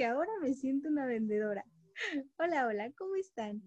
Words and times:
que 0.00 0.06
ahora 0.06 0.32
me 0.40 0.54
siento 0.54 0.88
una 0.88 1.04
vendedora. 1.04 1.62
Hola, 2.38 2.66
hola, 2.66 2.90
¿cómo 2.92 3.16
están? 3.16 3.62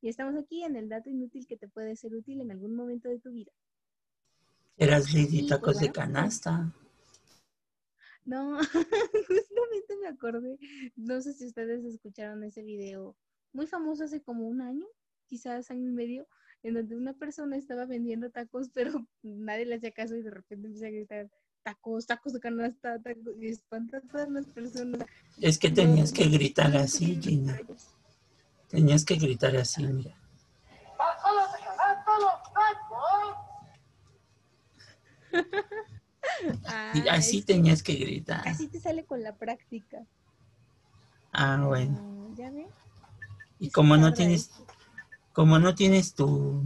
Y 0.00 0.10
estamos 0.10 0.40
aquí 0.40 0.62
en 0.62 0.76
el 0.76 0.88
dato 0.88 1.10
inútil 1.10 1.44
que 1.48 1.56
te 1.56 1.66
puede 1.66 1.96
ser 1.96 2.14
útil 2.14 2.40
en 2.40 2.52
algún 2.52 2.76
momento 2.76 3.08
de 3.08 3.18
tu 3.18 3.32
vida. 3.32 3.50
Eras 4.76 5.12
Lady 5.12 5.44
Tacos 5.44 5.80
de 5.80 5.90
canasta. 5.90 6.72
No, 8.24 8.58
justamente 9.26 9.96
me 10.00 10.06
acordé. 10.06 10.56
No 10.94 11.20
sé 11.20 11.32
si 11.32 11.46
ustedes 11.46 11.84
escucharon 11.84 12.44
ese 12.44 12.62
video 12.62 13.16
muy 13.52 13.66
famoso 13.66 14.04
hace 14.04 14.22
como 14.22 14.46
un 14.46 14.60
año, 14.60 14.86
quizás 15.26 15.72
año 15.72 15.88
y 15.88 15.92
medio, 15.92 16.28
en 16.62 16.74
donde 16.74 16.94
una 16.94 17.14
persona 17.14 17.56
estaba 17.56 17.86
vendiendo 17.86 18.30
tacos, 18.30 18.70
pero 18.72 19.08
nadie 19.24 19.66
le 19.66 19.74
hacía 19.74 19.90
caso 19.90 20.14
y 20.14 20.22
de 20.22 20.30
repente 20.30 20.68
empieza 20.68 20.86
a 20.86 20.90
gritar 20.90 21.30
tacos, 21.62 22.06
tacos 22.06 22.32
de 22.32 22.40
canasta, 22.40 22.98
tacos, 23.00 23.34
y 23.40 23.48
espanta 23.48 23.98
a 23.98 24.00
todas 24.00 24.28
las 24.30 24.46
personas. 24.46 25.06
Es 25.40 25.58
que 25.58 25.70
tenías 25.70 26.12
que 26.12 26.26
gritar 26.28 26.76
así, 26.76 27.18
Gina. 27.20 27.58
Tenías 28.68 29.04
que 29.04 29.16
gritar 29.16 29.56
así, 29.56 29.86
mira. 29.86 30.16
y 36.94 37.08
así 37.08 37.42
tenías 37.42 37.82
que 37.82 37.94
gritar. 37.94 38.46
Así 38.46 38.68
te 38.68 38.80
sale 38.80 39.04
con 39.04 39.22
la 39.22 39.34
práctica. 39.36 40.04
Ah, 41.32 41.62
bueno. 41.66 42.34
¿Ya 42.36 42.50
ves? 42.50 42.68
Y 43.58 43.70
como 43.70 43.96
no 43.96 44.12
tienes, 44.12 44.50
como 45.32 45.58
no 45.58 45.74
tienes 45.74 46.14
tu, 46.14 46.62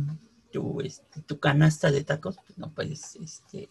tu, 0.51 0.81
este, 0.81 1.23
tu 1.23 1.39
canasta 1.39 1.91
de 1.91 2.05
tacos, 2.05 2.39
pues 2.47 2.59
no 2.59 2.71
puedes, 2.71 3.17
este, 3.17 3.69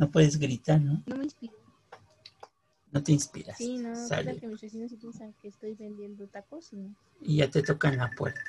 no 0.00 0.10
puedes 0.10 0.38
gritar, 0.38 0.80
¿no? 0.80 1.02
No 1.04 1.16
me 1.16 1.24
inspiro. 1.24 1.52
No 2.90 3.02
te 3.02 3.12
inspiras. 3.12 3.58
Sí, 3.58 3.76
no, 3.76 3.94
Sale. 3.94 4.34
que 4.38 4.46
mis 4.46 4.58
vecinos 4.58 4.94
piensan 4.98 5.34
que 5.42 5.48
estoy 5.48 5.74
vendiendo 5.74 6.26
tacos. 6.26 6.72
¿no? 6.72 6.96
Y 7.20 7.36
ya 7.36 7.50
te 7.50 7.62
tocan 7.62 7.98
la 7.98 8.10
puerta. 8.10 8.40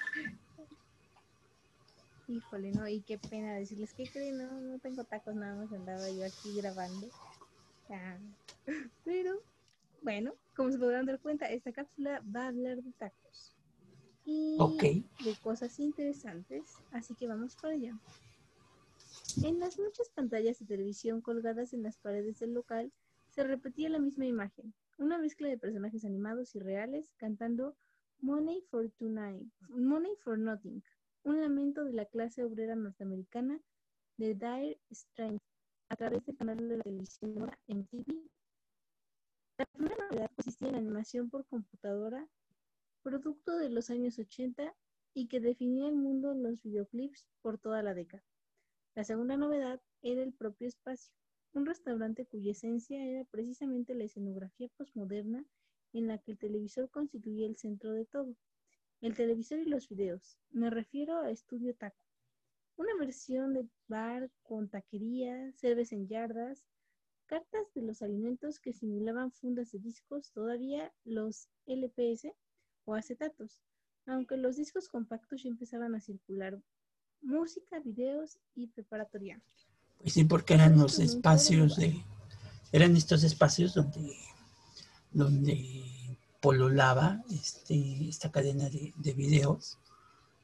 Híjole, 2.30 2.72
no, 2.72 2.88
y 2.88 3.02
qué 3.02 3.18
pena 3.18 3.54
decirles 3.54 3.94
que 3.94 4.06
creen, 4.06 4.38
no, 4.38 4.62
no 4.62 4.80
tengo 4.80 5.04
tacos, 5.04 5.36
nada 5.36 5.56
más 5.56 5.74
andaba 5.74 6.10
yo 6.10 6.26
aquí 6.26 6.56
grabando. 6.56 7.10
Ah, 7.90 8.18
pero, 9.04 9.44
bueno, 10.02 10.34
como 10.56 10.72
se 10.72 10.80
podrán 10.80 11.06
dar 11.06 11.20
cuenta, 11.20 11.48
esta 11.48 11.74
cápsula 11.74 12.24
va 12.34 12.46
a 12.46 12.48
hablar 12.48 12.82
de 12.82 12.94
tacos 12.94 13.54
y 14.24 14.58
de 15.26 15.36
cosas 15.44 15.78
interesantes, 15.80 16.78
así 16.94 17.14
que 17.14 17.28
vamos 17.28 17.58
para 17.58 17.74
allá. 17.74 18.00
En 19.38 19.60
las 19.60 19.80
muchas 19.80 20.10
pantallas 20.10 20.60
de 20.60 20.66
televisión 20.66 21.22
colgadas 21.22 21.72
en 21.74 21.84
las 21.84 21.98
paredes 21.98 22.40
del 22.40 22.54
local 22.54 22.92
se 23.30 23.44
repetía 23.44 23.88
la 23.88 23.98
misma 23.98 24.26
imagen, 24.26 24.74
una 24.98 25.18
mezcla 25.18 25.48
de 25.48 25.58
personajes 25.58 26.04
animados 26.04 26.54
y 26.54 26.60
reales 26.60 27.14
cantando 27.16 27.78
Money 28.20 28.62
for 28.70 28.90
Tonight, 28.90 29.48
Money 29.70 30.16
for 30.18 30.38
Nothing, 30.38 30.84
un 31.24 31.40
lamento 31.40 31.86
de 31.86 31.94
la 31.94 32.06
clase 32.06 32.44
obrera 32.44 32.76
norteamericana 32.76 33.62
de 34.18 34.34
Dire 34.34 34.80
Straits 34.92 35.40
a 35.90 35.96
través 35.96 36.26
del 36.26 36.36
canal 36.36 36.58
de 36.58 36.78
la 36.78 36.84
televisión 36.84 37.52
MTV. 37.68 38.30
La 39.60 39.66
primera 39.66 40.08
novedad 40.10 40.32
consistía 40.36 40.70
en 40.70 40.76
animación 40.76 41.30
por 41.30 41.46
computadora 41.46 42.28
producto 43.02 43.58
de 43.58 43.70
los 43.70 43.90
años 43.90 44.20
80 44.20 44.76
y 45.14 45.28
que 45.28 45.40
definía 45.40 45.88
el 45.88 45.96
mundo 45.96 46.34
en 46.34 46.44
los 46.44 46.62
videoclips 46.62 47.28
por 47.42 47.58
toda 47.58 47.82
la 47.82 47.94
década. 47.94 48.24
La 48.94 49.06
segunda 49.06 49.38
novedad 49.38 49.82
era 50.02 50.22
el 50.22 50.34
propio 50.34 50.68
espacio, 50.68 51.14
un 51.54 51.66
restaurante 51.66 52.26
cuya 52.26 52.52
esencia 52.52 53.06
era 53.06 53.24
precisamente 53.24 53.96
la 53.96 54.04
escenografía 54.04 54.68
postmoderna 54.76 55.46
en 55.94 56.08
la 56.08 56.18
que 56.18 56.34
el 56.34 56.38
televisor 56.38 56.90
constituía 56.90 57.48
el 57.48 57.56
centro 57.56 57.94
de 57.94 58.06
todo. 58.06 58.36
El 59.00 59.16
televisor 59.16 59.60
y 59.60 59.66
los 59.66 59.88
videos. 59.88 60.38
Me 60.50 60.70
refiero 60.70 61.20
a 61.20 61.32
Estudio 61.32 61.74
Taco, 61.74 62.04
una 62.76 62.94
versión 63.00 63.54
de 63.54 63.66
bar 63.88 64.30
con 64.44 64.68
taquería, 64.68 65.54
cerveza 65.54 65.96
en 65.96 66.10
yardas, 66.10 66.66
cartas 67.28 67.74
de 67.74 67.84
los 67.84 68.02
alimentos 68.02 68.60
que 68.60 68.74
simulaban 68.74 69.32
fundas 69.32 69.72
de 69.72 69.80
discos, 69.80 70.34
todavía 70.34 70.94
los 71.06 71.48
LPS 71.66 72.34
o 72.84 72.96
acetatos, 72.96 73.62
aunque 74.06 74.36
los 74.36 74.58
discos 74.58 74.90
compactos 74.90 75.44
ya 75.44 75.50
empezaban 75.50 75.96
a 75.96 76.02
circular 76.02 76.62
música, 77.22 77.80
videos 77.80 78.38
y 78.56 78.68
preparatoria. 78.68 79.40
Pues 80.00 80.14
sí, 80.14 80.24
porque 80.24 80.54
eran 80.56 80.78
los 80.78 81.00
espacios 81.00 81.76
de, 81.78 82.04
eran 82.72 82.96
estos 82.96 83.24
espacios 83.24 83.74
donde, 83.74 84.16
donde 85.12 85.84
pololaba 86.40 87.22
este, 87.32 88.10
esta 88.10 88.32
cadena 88.32 88.70
de, 88.70 88.94
de 88.96 89.14
videos 89.14 89.78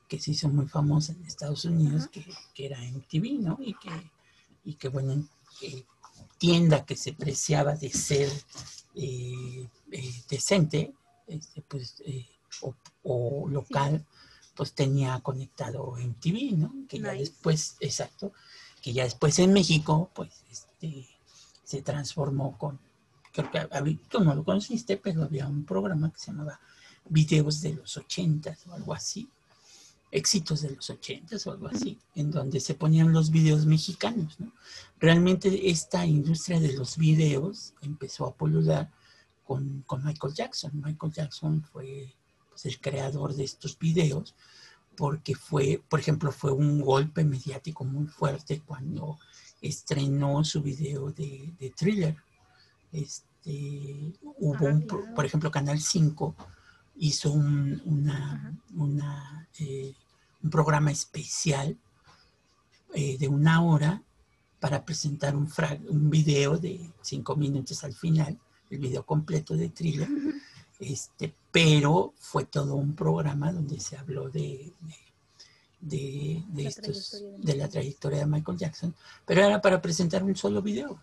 que 0.07 0.19
se 0.19 0.31
hizo 0.31 0.47
muy 0.49 0.67
famosa 0.67 1.13
en 1.13 1.25
Estados 1.25 1.65
Unidos, 1.65 2.07
que, 2.07 2.25
que, 2.53 2.65
era 2.65 2.79
MTV, 2.79 3.41
¿no? 3.41 3.57
Y 3.59 3.73
que, 3.73 3.89
y 4.63 4.73
que 4.75 4.89
bueno, 4.89 5.27
que 5.59 5.85
tienda 6.37 6.85
que 6.85 6.95
se 6.95 7.13
preciaba 7.13 7.75
de 7.75 7.89
ser 7.89 8.31
eh, 8.95 9.67
eh, 9.91 10.13
decente, 10.29 10.93
este, 11.27 11.61
pues, 11.61 12.01
eh, 12.05 12.25
o, 13.03 13.47
local, 13.49 14.05
pues 14.57 14.73
tenía 14.73 15.19
conectado 15.21 15.95
MTV, 15.95 16.57
¿no? 16.57 16.73
Que 16.89 16.99
ya 16.99 17.13
después, 17.13 17.77
exacto, 17.79 18.33
que 18.81 18.91
ya 18.91 19.03
después 19.03 19.37
en 19.39 19.53
México, 19.53 20.09
pues, 20.13 20.43
este, 20.51 21.07
se 21.63 21.81
transformó 21.83 22.57
con, 22.57 22.79
creo 23.31 23.51
que 23.51 23.99
tú 24.09 24.23
no 24.23 24.33
lo 24.33 24.43
conociste, 24.43 24.97
pero 24.97 25.23
había 25.23 25.47
un 25.47 25.63
programa 25.63 26.11
que 26.11 26.19
se 26.19 26.31
llamaba 26.31 26.59
Videos 27.09 27.61
de 27.61 27.73
los 27.75 27.95
ochentas 27.95 28.67
o 28.67 28.73
algo 28.73 28.93
así, 28.93 29.29
éxitos 30.11 30.61
de 30.61 30.71
los 30.75 30.89
ochentas 30.89 31.45
o 31.47 31.51
algo 31.51 31.67
así, 31.67 31.99
en 32.15 32.31
donde 32.31 32.59
se 32.59 32.73
ponían 32.73 33.13
los 33.13 33.29
videos 33.29 33.65
mexicanos, 33.65 34.39
¿no? 34.39 34.51
Realmente 34.99 35.69
esta 35.69 36.05
industria 36.05 36.59
de 36.59 36.73
los 36.73 36.97
videos 36.97 37.73
empezó 37.81 38.25
a 38.25 38.33
polular 38.33 38.89
con, 39.45 39.85
Michael 40.03 40.33
Jackson. 40.33 40.71
Michael 40.73 41.13
Jackson 41.13 41.63
fue 41.63 42.13
pues, 42.61 42.73
el 42.73 42.81
creador 42.81 43.35
de 43.35 43.43
estos 43.43 43.77
videos 43.77 44.33
porque 44.95 45.35
fue, 45.35 45.79
por 45.87 45.99
ejemplo, 45.99 46.31
fue 46.31 46.51
un 46.51 46.81
golpe 46.81 47.23
mediático 47.23 47.85
muy 47.85 48.07
fuerte 48.07 48.61
cuando 48.65 49.19
estrenó 49.61 50.43
su 50.43 50.63
video 50.63 51.11
de, 51.11 51.53
thriller. 51.77 52.17
Este, 52.91 54.11
hubo, 54.23 54.65
un, 54.65 54.87
por 55.15 55.23
ejemplo, 55.23 55.51
Canal 55.51 55.79
5 55.79 56.35
hizo 56.95 57.31
un, 57.31 57.79
una, 57.85 59.47
eh, 59.59 59.93
un 60.41 60.49
programa 60.49 60.89
especial 60.89 61.77
eh, 62.95 63.19
de 63.19 63.27
una 63.27 63.61
hora 63.61 64.01
para 64.59 64.83
presentar 64.83 65.35
un, 65.35 65.47
un 65.89 66.09
video 66.09 66.57
de 66.57 66.89
cinco 67.03 67.35
minutos 67.35 67.83
al 67.83 67.93
final 67.93 68.39
el 68.69 68.79
video 68.79 69.05
completo 69.05 69.55
de 69.55 69.69
Thriller, 69.69 70.09
este, 70.79 71.33
pero 71.51 72.13
fue 72.17 72.45
todo 72.45 72.75
un 72.75 72.95
programa 72.95 73.51
donde 73.51 73.79
se 73.79 73.97
habló 73.97 74.29
de, 74.29 74.71
de, 75.79 76.43
de, 76.49 76.67
estos, 76.67 77.23
de 77.37 77.55
la 77.55 77.67
trayectoria 77.67 78.19
de 78.19 78.25
Michael 78.25 78.57
Jackson, 78.57 78.95
pero 79.25 79.43
era 79.43 79.61
para 79.61 79.81
presentar 79.81 80.23
un 80.23 80.35
solo 80.35 80.61
video. 80.61 80.99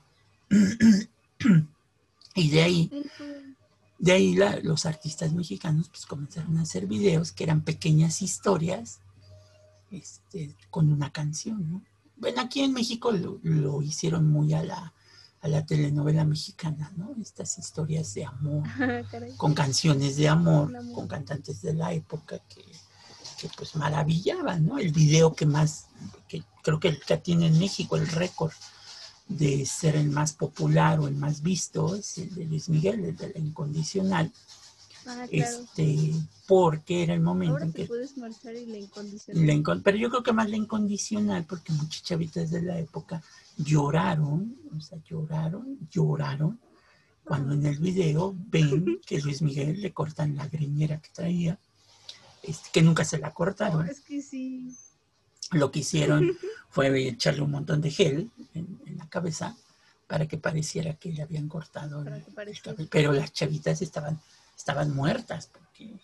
y 2.34 2.50
de 2.50 2.62
ahí, 2.62 2.90
de 3.98 4.12
ahí 4.12 4.36
los 4.62 4.86
artistas 4.86 5.32
mexicanos 5.32 5.88
pues 5.88 6.06
comenzaron 6.06 6.58
a 6.58 6.62
hacer 6.62 6.86
videos 6.86 7.32
que 7.32 7.44
eran 7.44 7.62
pequeñas 7.62 8.22
historias 8.22 9.00
este, 9.90 10.54
con 10.70 10.92
una 10.92 11.12
canción, 11.12 11.84
Bueno, 12.16 12.40
aquí 12.40 12.60
en 12.60 12.72
México 12.72 13.12
lo 13.12 13.82
hicieron 13.82 14.28
muy 14.28 14.52
a 14.54 14.64
la, 14.64 14.92
a 15.44 15.48
la 15.48 15.66
telenovela 15.66 16.24
mexicana, 16.24 16.90
¿no? 16.96 17.14
Estas 17.20 17.58
historias 17.58 18.14
de 18.14 18.24
amor, 18.24 18.62
con 19.36 19.52
canciones 19.52 20.16
de 20.16 20.26
amor, 20.26 20.72
con 20.94 21.06
cantantes 21.06 21.60
de 21.60 21.74
la 21.74 21.92
época 21.92 22.40
que, 22.48 22.64
pues 23.58 23.76
maravillaban, 23.76 24.66
¿no? 24.66 24.78
El 24.78 24.90
video 24.90 25.34
que 25.34 25.44
más, 25.44 25.88
que 26.28 26.42
creo 26.62 26.80
que 26.80 26.98
que 26.98 27.18
tiene 27.18 27.48
en 27.48 27.58
México 27.58 27.96
el 27.96 28.08
récord 28.08 28.52
de 29.28 29.66
ser 29.66 29.96
el 29.96 30.08
más 30.08 30.32
popular 30.32 30.98
o 31.00 31.08
el 31.08 31.14
más 31.14 31.42
visto 31.42 31.94
es 31.94 32.16
el 32.16 32.34
de 32.34 32.46
Luis 32.46 32.70
Miguel, 32.70 33.04
el 33.04 33.14
de 33.14 33.34
la 33.34 33.38
incondicional. 33.38 34.32
Ah, 35.06 35.26
este, 35.30 36.14
porque 36.46 37.02
era 37.02 37.12
el 37.12 37.20
momento 37.20 37.58
en 37.58 37.74
que 37.74 37.84
puedes 37.84 38.16
marchar 38.16 38.54
y 38.54 38.64
la 38.64 38.78
incondicional. 38.78 39.82
pero 39.84 39.98
yo 39.98 40.08
creo 40.08 40.22
que 40.22 40.32
más 40.32 40.48
la 40.48 40.56
incondicional, 40.56 41.44
porque 41.44 41.74
muchas 41.74 42.02
chavitas 42.02 42.50
de 42.50 42.62
la 42.62 42.78
época 42.78 43.22
lloraron, 43.56 44.56
o 44.76 44.80
sea, 44.80 44.98
lloraron, 45.04 45.78
lloraron, 45.90 46.60
cuando 47.24 47.54
en 47.54 47.66
el 47.66 47.78
video 47.78 48.34
ven 48.36 49.00
que 49.06 49.20
Luis 49.20 49.42
Miguel 49.42 49.80
le 49.80 49.92
cortan 49.92 50.36
la 50.36 50.46
greñera 50.46 51.00
que 51.00 51.10
traía, 51.10 51.58
este, 52.42 52.70
que 52.72 52.82
nunca 52.82 53.04
se 53.04 53.18
la 53.18 53.32
cortaron. 53.32 53.88
es 53.88 54.00
que 54.00 54.20
sí. 54.20 54.76
Lo 55.52 55.70
que 55.70 55.80
hicieron 55.80 56.36
fue 56.70 57.08
echarle 57.08 57.42
un 57.42 57.50
montón 57.50 57.80
de 57.80 57.90
gel 57.90 58.30
en, 58.54 58.80
la 58.96 59.08
cabeza 59.08 59.56
para 60.06 60.26
que 60.26 60.38
pareciera 60.38 60.94
que 60.94 61.12
le 61.12 61.22
habían 61.22 61.48
cortado 61.48 62.02
el, 62.02 62.22
cabello. 62.60 62.88
Pero 62.90 63.12
las 63.12 63.32
chavitas 63.32 63.82
estaban 63.82 64.20
estaban 64.56 64.94
muertas 64.94 65.48
porque 65.52 65.94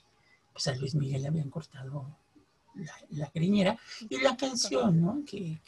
pues, 0.52 0.66
a 0.66 0.74
Luis 0.74 0.94
Miguel 0.94 1.22
le 1.22 1.28
habían 1.28 1.50
cortado 1.50 2.18
la, 2.74 2.94
la 3.10 3.30
griñera. 3.32 3.78
Y 4.08 4.20
la 4.20 4.36
canción, 4.36 5.00
¿no? 5.00 5.24
Que, 5.24 5.60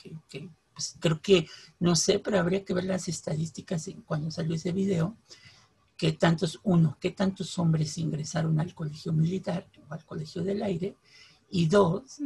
pues, 0.75 0.97
creo 0.99 1.21
que, 1.21 1.47
no 1.81 1.97
sé, 1.97 2.19
pero 2.19 2.39
habría 2.39 2.65
que 2.65 2.75
ver 2.75 2.85
las 2.85 3.09
estadísticas 3.09 3.89
cuando 4.07 4.31
salió 4.31 4.55
ese 4.55 4.73
video. 4.73 5.17
Que 5.97 6.13
tantos, 6.13 6.59
uno, 6.65 6.97
qué 7.01 7.11
tantos 7.11 7.59
hombres 7.59 7.97
ingresaron 7.99 8.59
al 8.59 8.75
colegio 8.75 9.13
militar 9.13 9.69
o 9.89 9.95
al 9.95 10.05
colegio 10.05 10.43
del 10.43 10.63
aire. 10.63 10.97
Y 11.51 11.67
dos, 11.67 12.19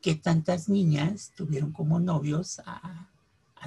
qué 0.00 0.16
tantas 0.16 0.68
niñas 0.68 1.32
tuvieron 1.36 1.72
como 1.72 2.00
novios 2.00 2.60
a, 2.66 3.08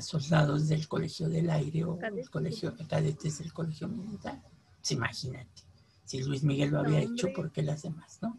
soldados 0.02 0.68
del 0.68 0.90
colegio 0.90 1.30
del 1.30 1.50
aire 1.50 1.86
o 1.86 1.98
el 1.98 2.30
colegio 2.30 2.76
cadetes 2.90 3.40
del 3.40 3.54
colegio 3.54 3.88
militar. 3.88 4.42
Pues 4.82 4.92
imagínate, 4.92 5.64
si 6.04 6.22
Luis 6.22 6.44
Miguel 6.44 6.72
lo 6.72 6.82
había 6.82 7.00
hecho, 7.00 7.30
¿por 7.34 7.50
qué 7.50 7.64
las 7.64 7.84
demás, 7.84 8.20
no? 8.22 8.38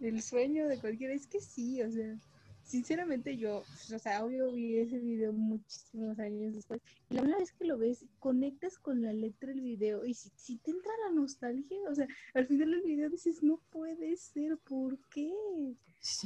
El 0.00 0.20
sueño 0.22 0.66
de 0.66 0.78
cualquiera, 0.78 1.14
es 1.14 1.28
que 1.28 1.40
sí, 1.40 1.80
o 1.82 1.92
sea, 1.92 2.16
sinceramente 2.64 3.36
yo, 3.36 3.64
o 3.94 3.98
sea, 3.98 4.24
obvio 4.24 4.52
vi 4.52 4.78
ese 4.78 4.98
video 4.98 5.32
muchísimos 5.32 6.18
años 6.18 6.54
después. 6.54 6.80
Y 7.08 7.14
la 7.14 7.22
primera 7.22 7.40
vez 7.40 7.52
que 7.52 7.64
lo 7.64 7.78
ves, 7.78 8.04
conectas 8.18 8.78
con 8.78 9.02
la 9.02 9.12
letra 9.12 9.48
del 9.48 9.60
video 9.60 10.04
y 10.04 10.14
si, 10.14 10.30
si 10.36 10.56
te 10.58 10.70
entra 10.70 10.92
la 11.06 11.14
nostalgia, 11.14 11.78
o 11.90 11.94
sea, 11.94 12.06
al 12.34 12.46
final 12.46 12.70
del 12.70 12.82
video 12.82 13.10
dices, 13.10 13.42
no 13.42 13.60
puede 13.70 14.16
ser, 14.16 14.58
¿por 14.58 14.98
qué? 15.08 15.32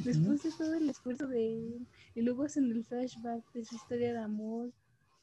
Después 0.05 0.43
de 0.43 0.53
todo 0.53 0.75
el 0.75 0.89
esfuerzo 0.89 1.27
de 1.27 1.55
él, 1.55 1.87
y 2.15 2.23
luego 2.23 2.45
hacen 2.45 2.71
el 2.71 2.85
flashback 2.85 3.53
de 3.53 3.65
su 3.65 3.75
historia 3.75 4.13
de 4.13 4.19
amor, 4.19 4.73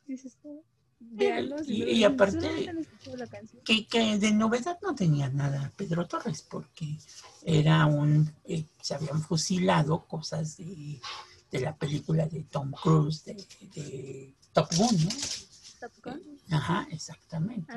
dices 0.07 0.37
todo. 0.41 0.63
Y, 1.67 2.03
aparte, 2.03 2.73
que, 3.63 4.17
de 4.17 4.31
novedad 4.31 4.77
no 4.81 4.95
tenía 4.95 5.29
nada 5.29 5.71
Pedro 5.75 6.07
Torres, 6.07 6.41
porque 6.41 6.97
era 7.43 7.85
un, 7.85 8.33
eh, 8.45 8.65
se 8.81 8.95
habían 8.95 9.21
fusilado 9.21 10.05
cosas 10.05 10.57
de, 10.57 11.01
la 11.51 11.75
película 11.75 12.27
de 12.27 12.43
Tom 12.43 12.71
Cruise, 12.71 13.25
de, 13.25 14.33
Top 14.53 14.69
Gun, 14.75 15.03
¿no? 15.03 15.09
Top 15.79 15.91
Gun. 16.03 16.39
Ajá, 16.49 16.87
exactamente. 16.91 17.73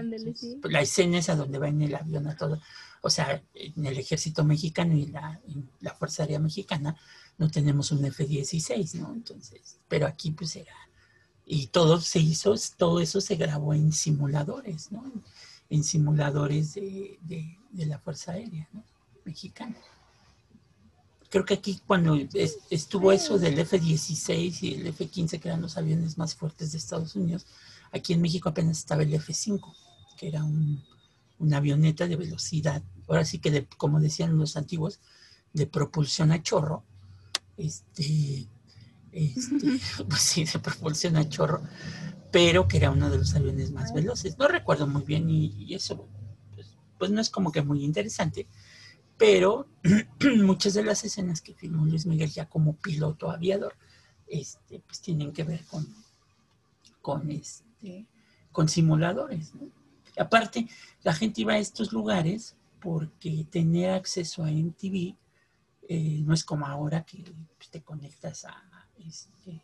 La 0.69 0.81
escena 0.81 1.19
es 1.19 1.29
a 1.29 1.37
donde 1.37 1.59
va 1.59 1.69
en 1.69 1.83
el 1.83 1.95
avión 1.95 2.27
a 2.29 2.37
todo 2.37 2.61
o 3.05 3.11
sea, 3.11 3.43
en 3.53 3.85
el 3.85 3.99
ejército 3.99 4.45
mexicano 4.45 4.97
y 4.97 5.05
la, 5.07 5.39
la 5.81 5.95
Fuerza 5.95 6.23
Aérea 6.23 6.39
Mexicana 6.39 6.97
no 7.37 7.51
tenemos 7.51 7.93
un 7.93 8.03
F-16, 8.07 8.95
¿no? 8.95 9.13
Entonces, 9.13 9.77
pero 9.89 10.07
aquí 10.07 10.31
pues 10.31 10.57
era, 10.57 10.73
y 11.47 11.67
todo 11.69 12.01
se 12.01 12.21
hizo, 12.21 12.55
todo 12.77 13.01
eso 13.01 13.21
se 13.21 13.37
grabó 13.37 13.75
en 13.75 13.93
simuladores, 13.93 14.91
¿no? 14.93 15.05
En 15.71 15.85
simuladores 15.85 16.75
de, 16.75 17.59
la 17.73 17.99
Fuerza 17.99 18.33
Aérea 18.33 18.69
¿no? 18.73 18.83
Mexicana. 19.25 19.77
Creo 21.29 21.45
que 21.45 21.55
aquí 21.55 21.81
cuando 21.87 22.17
estuvo 22.71 23.11
eso 23.11 23.39
del 23.39 23.59
F-16 23.59 24.63
y 24.63 24.75
el 24.75 24.87
F-15, 24.89 25.41
que 25.41 25.49
eran 25.49 25.63
los 25.63 25.77
aviones 25.77 26.17
más 26.17 26.35
fuertes 26.35 26.73
de 26.73 26.79
Estados 26.79 27.17
Unidos, 27.17 27.47
aquí 27.91 28.13
en 28.13 28.23
México 28.23 28.49
apenas 28.49 28.79
estaba 28.79 29.03
el 29.03 29.13
F-5, 29.15 29.75
que 30.17 30.29
era 30.29 30.45
un, 30.45 30.81
una 31.41 31.57
avioneta 31.57 32.07
de 32.07 32.17
velocidad 32.17 32.83
ahora 33.09 33.25
sí 33.25 33.39
que, 33.39 33.67
como 33.77 34.01
decían 34.01 34.37
los 34.37 34.57
antiguos, 34.57 35.01
de 35.53 35.67
propulsión 35.67 36.33
a 36.33 36.43
chorro, 36.43 36.83
este, 37.57 38.47
este 39.15 39.79
pues 40.09 40.21
sí, 40.21 40.45
de 40.45 40.59
propulsión 40.59 41.17
a 41.17 41.29
chorro, 41.29 41.63
pero 42.31 42.67
que 42.67 42.79
era 42.79 42.91
uno 42.91 43.09
de 43.11 43.19
los 43.19 43.35
aviones 43.35 43.71
más 43.71 43.95
veloces. 43.95 44.39
No 44.39 44.49
recuerdo 44.49 44.87
muy 44.87 45.03
bien 45.03 45.31
y, 45.31 45.75
eso, 45.75 46.09
pues, 46.55 46.77
pues, 46.99 47.11
no 47.11 47.21
es 47.21 47.31
como 47.31 47.53
que 47.53 47.63
muy 47.63 47.85
interesante, 47.85 48.49
pero 49.17 49.69
muchas 50.43 50.75
de 50.75 50.85
las 50.85 51.05
escenas 51.05 51.41
que 51.41 51.55
filmó 51.55 51.87
Luis 51.87 52.07
Miguel 52.07 52.31
ya 52.31 52.49
como 52.49 52.77
piloto 52.77 53.31
aviador, 53.31 53.77
este, 54.27 54.81
pues 54.81 55.01
tienen 55.01 55.33
que 55.33 55.45
ver 55.45 55.65
con, 55.67 55.87
con, 57.01 57.31
este, 57.31 58.07
con 58.51 58.69
simuladores. 58.69 59.53
Aparte, 60.19 60.69
la 61.03 61.13
gente 61.13 61.43
iba 61.43 61.55
a 61.55 61.59
estos 61.59 61.93
lugares 61.93 62.57
porque 62.81 63.47
tener 63.51 63.91
acceso 63.91 64.45
a 64.45 64.51
MTV 64.51 65.17
eh, 65.89 66.23
no 66.25 66.33
es 66.33 66.45
como 66.45 66.67
ahora 66.67 67.05
que 67.05 67.25
pues, 67.57 67.71
te 67.71 67.83
conectas 67.83 68.45
a, 68.47 68.74
este, 68.99 69.61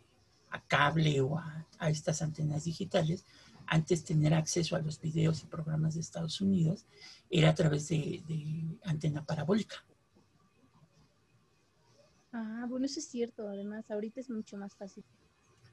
a 0.51 0.61
cable 0.61 1.21
o 1.21 1.39
a, 1.39 1.67
estas 1.89 2.23
antenas 2.23 2.65
digitales. 2.65 3.25
Antes 3.67 4.05
tener 4.05 4.35
acceso 4.35 4.77
a 4.77 4.81
los 4.81 5.01
videos 5.01 5.43
y 5.43 5.47
programas 5.47 5.95
de 5.95 6.01
Estados 6.01 6.41
Unidos 6.41 6.85
era 7.31 7.51
a 7.51 7.55
través 7.55 7.89
de, 7.89 8.23
antena 8.85 9.25
parabólica. 9.25 9.77
Ah, 12.33 12.67
bueno, 12.69 12.87
eso 12.87 13.01
es 13.01 13.07
cierto. 13.07 13.49
Además, 13.49 13.91
ahorita 13.91 14.21
es 14.21 14.31
mucho 14.31 14.57
más 14.57 14.75
fácil. 14.75 15.05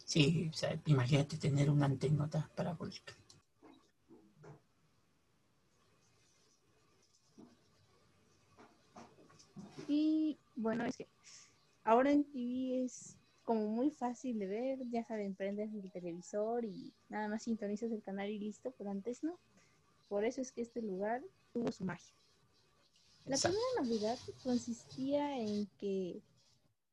Sí, 0.05 0.49
o 0.49 0.53
sea, 0.53 0.79
imagínate 0.85 1.37
tener 1.37 1.69
una 1.69 1.85
antena 1.85 2.29
parabólica. 2.55 3.13
Y 9.87 10.37
bueno, 10.55 10.85
es 10.85 10.97
que 10.97 11.07
ahora 11.83 12.11
en 12.11 12.23
TV 12.25 12.83
es 12.85 13.16
como 13.47 13.65
muy 13.69 13.91
fácil 13.91 14.39
de 14.39 14.45
ver, 14.45 14.79
ya 14.89 15.05
saben, 15.05 15.33
prendes 15.33 15.73
el 15.73 15.89
televisor 15.89 16.65
y 16.65 16.93
nada 17.07 17.29
más 17.29 17.43
sintonizas 17.43 17.93
el 17.93 18.03
canal 18.03 18.29
y 18.29 18.37
listo, 18.37 18.73
pero 18.77 18.89
antes 18.89 19.23
no. 19.23 19.39
Por 20.09 20.25
eso 20.25 20.41
es 20.41 20.51
que 20.51 20.61
este 20.61 20.81
lugar 20.81 21.23
tuvo 21.53 21.71
su 21.71 21.85
magia. 21.85 22.13
La 23.25 23.37
primera 23.37 23.63
novedad 23.81 24.19
consistía 24.43 25.39
en 25.39 25.65
que 25.79 26.21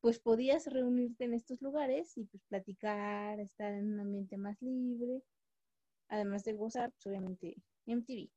pues 0.01 0.21
podías 0.21 0.69
reunirte 0.69 1.25
en 1.25 1.35
estos 1.35 1.61
lugares 1.61 2.17
y 2.17 2.23
pues 2.23 2.45
platicar, 2.45 3.41
estar 3.41 3.73
en 3.73 3.93
un 3.95 3.99
ambiente 3.99 4.37
más 4.37 4.62
libre, 4.62 5.25
además 6.06 6.45
de 6.45 6.53
gozar, 6.53 6.93
pues 6.93 7.06
obviamente, 7.09 7.56
MTV. 7.87 8.31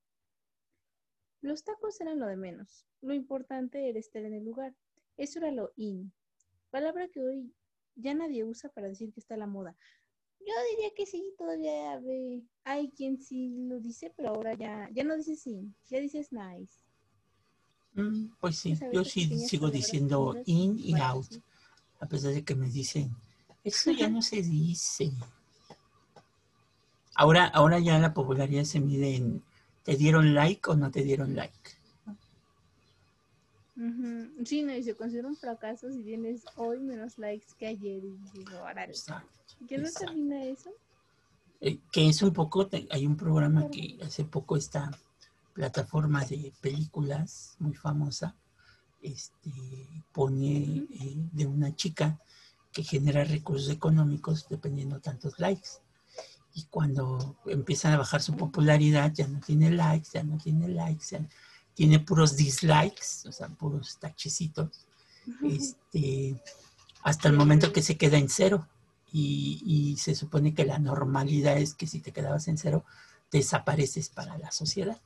Los 1.41 1.63
tacos 1.63 2.01
eran 2.01 2.17
lo 2.17 2.25
de 2.25 2.35
menos. 2.35 2.87
Lo 3.01 3.13
importante 3.13 3.87
era 3.87 3.99
estar 3.99 4.25
en 4.25 4.33
el 4.33 4.43
lugar. 4.43 4.73
Eso 5.17 5.37
era 5.37 5.51
lo 5.51 5.71
in. 5.75 6.11
Palabra 6.71 7.07
que 7.09 7.21
hoy 7.21 7.53
ya 7.97 8.13
nadie 8.13 8.43
usa 8.43 8.69
para 8.69 8.87
decir 8.87 9.11
que 9.11 9.19
está 9.19 9.35
a 9.35 9.37
la 9.37 9.47
moda. 9.47 9.75
Yo 10.39 10.53
diría 10.71 10.91
que 10.95 11.05
sí, 11.05 11.33
todavía 11.37 12.01
hay 12.63 12.89
quien 12.91 13.21
sí 13.21 13.49
lo 13.67 13.79
dice, 13.79 14.13
pero 14.15 14.29
ahora 14.29 14.53
ya, 14.53 14.89
ya 14.93 15.03
no 15.03 15.17
dices 15.17 15.41
sí, 15.41 15.73
ya 15.89 15.99
dices 15.99 16.31
nice. 16.31 16.79
Mm, 17.93 18.29
pues 18.39 18.57
sí, 18.57 18.77
yo 18.93 19.03
sí 19.03 19.39
sigo 19.39 19.69
diciendo 19.69 20.35
in 20.45 20.79
y 20.79 20.93
out, 20.99 21.27
a 21.99 22.05
pesar 22.05 22.33
de 22.33 22.43
que 22.43 22.55
me 22.55 22.69
dicen, 22.69 23.11
eso 23.63 23.91
ya 23.91 24.07
no 24.07 24.21
se 24.21 24.41
dice. 24.41 25.11
Ahora, 27.15 27.47
ahora 27.47 27.79
ya 27.79 27.97
la 27.97 28.13
popularidad 28.13 28.63
se 28.63 28.79
mide 28.79 29.15
en 29.15 29.43
¿Te 29.87 29.95
dieron 29.95 30.33
like 30.33 30.69
o 30.69 30.75
no 30.75 30.91
te 30.91 31.01
dieron 31.01 31.33
like? 31.33 31.76
Sí, 34.43 34.63
no, 34.63 34.75
y 34.75 34.81
se 34.81 34.95
considera 34.95 35.27
un 35.27 35.35
fracaso 35.35 35.91
si 35.91 36.01
tienes 36.01 36.43
hoy 36.55 36.79
menos 36.79 37.19
likes 37.19 37.47
que 37.59 37.67
ayer. 37.67 38.03
Y 38.03 38.17
digo, 38.33 38.63
¿Qué 39.67 39.77
no 39.77 39.89
termina 39.91 40.43
eso? 40.45 40.71
Eh, 41.61 41.79
que 41.91 42.09
es 42.09 42.21
un 42.23 42.33
poco, 42.33 42.67
hay 42.89 43.05
un 43.05 43.15
programa 43.15 43.69
que 43.69 43.99
hace 44.03 44.23
poco 44.23 44.57
esta 44.57 44.89
plataforma 45.53 46.25
de 46.25 46.51
películas 46.59 47.55
muy 47.59 47.75
famosa, 47.75 48.35
este, 49.01 49.51
pone 50.11 50.87
eh, 50.89 51.15
de 51.31 51.45
una 51.45 51.75
chica 51.75 52.19
que 52.71 52.83
genera 52.83 53.23
recursos 53.23 53.69
económicos 53.69 54.47
dependiendo 54.49 54.99
tantos 54.99 55.39
likes. 55.39 55.69
Y 56.55 56.63
cuando 56.65 57.37
empiezan 57.45 57.93
a 57.93 57.99
bajar 57.99 58.23
su 58.23 58.35
popularidad 58.35 59.11
ya 59.13 59.27
no 59.27 59.39
tiene 59.39 59.69
likes, 59.69 60.09
ya 60.13 60.23
no 60.23 60.37
tiene 60.37 60.67
likes, 60.67 61.19
tiene 61.77 61.99
puros 61.99 62.35
dislikes, 62.35 63.27
o 63.27 63.31
sea, 63.31 63.49
puros 63.49 63.99
tachecitos, 63.99 64.87
este, 65.43 66.41
hasta 67.03 67.27
el 67.29 67.35
momento 67.35 67.71
que 67.71 67.83
se 67.83 67.97
queda 67.97 68.17
en 68.17 68.29
cero. 68.29 68.67
Y, 69.13 69.95
se 69.99 70.15
supone 70.15 70.53
que 70.53 70.65
la 70.65 70.79
normalidad 70.79 71.57
es 71.57 71.73
que 71.73 71.87
si 71.87 71.99
te 71.99 72.11
quedabas 72.11 72.47
en 72.47 72.57
cero, 72.57 72.83
desapareces 73.31 74.09
para 74.09 74.37
la 74.39 74.51
sociedad. 74.51 74.99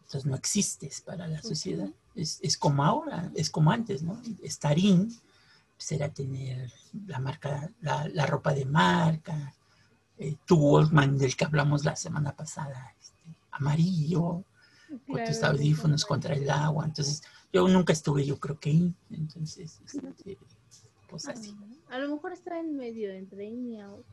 Entonces 0.00 0.26
no 0.26 0.36
existes 0.36 1.02
para 1.02 1.26
la 1.26 1.42
sociedad. 1.42 1.88
Es, 2.14 2.56
como 2.58 2.84
ahora, 2.84 3.30
es 3.34 3.50
como 3.50 3.70
antes, 3.70 4.02
¿no? 4.02 4.20
Estar 4.42 4.78
in 4.78 5.14
será 5.76 6.08
pues, 6.08 6.28
tener 6.28 6.72
la 7.06 7.18
marca, 7.18 7.70
la 7.80 8.26
ropa 8.26 8.54
de 8.54 8.64
marca, 8.64 9.54
eh, 10.18 10.36
tu 10.46 10.56
Walkman 10.56 11.18
del 11.18 11.36
que 11.36 11.44
hablamos 11.44 11.84
la 11.84 11.94
semana 11.94 12.34
pasada, 12.34 12.94
este, 12.98 13.36
amarillo, 13.50 14.44
con 15.06 15.24
tus 15.24 15.42
audífonos 15.42 16.04
contra 16.04 16.34
el 16.34 16.48
agua. 16.48 16.84
Entonces, 16.84 17.22
yo 17.52 17.66
nunca 17.68 17.92
estuve, 17.92 18.24
yo 18.24 18.38
creo 18.38 18.58
que 18.58 18.70
ahí. 18.70 18.94
Entonces, 19.10 19.80
este, 19.84 20.38
pues 21.08 21.28
ah, 21.28 21.32
así. 21.32 21.56
A 21.90 21.98
lo 21.98 22.14
mejor 22.14 22.32
está 22.32 22.58
en 22.58 22.76
medio 22.76 23.12
entre 23.12 23.44
in 23.44 23.72
y 23.72 23.80
out. 23.80 24.04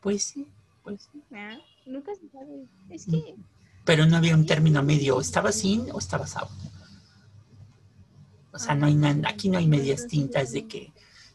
Pues 0.00 0.24
sí, 0.24 0.46
pues 0.82 1.08
sí. 1.12 1.22
Ah, 1.32 1.58
nunca 1.86 2.14
se 2.14 2.28
sabe. 2.28 2.66
Es 2.88 3.06
que. 3.06 3.36
pero 3.84 4.06
no 4.06 4.16
había 4.16 4.34
un 4.34 4.46
término 4.46 4.82
medio, 4.82 5.20
¿estabas 5.20 5.56
sin 5.56 5.90
o 5.92 5.98
estabas 5.98 6.36
out? 6.36 6.50
O 8.52 8.58
sea, 8.58 8.74
no 8.74 8.86
hay 8.86 8.94
nada, 8.94 9.28
aquí 9.28 9.48
no 9.48 9.58
hay 9.58 9.66
medias 9.66 10.06
tintas 10.06 10.52
de 10.52 10.66
que, 10.66 10.92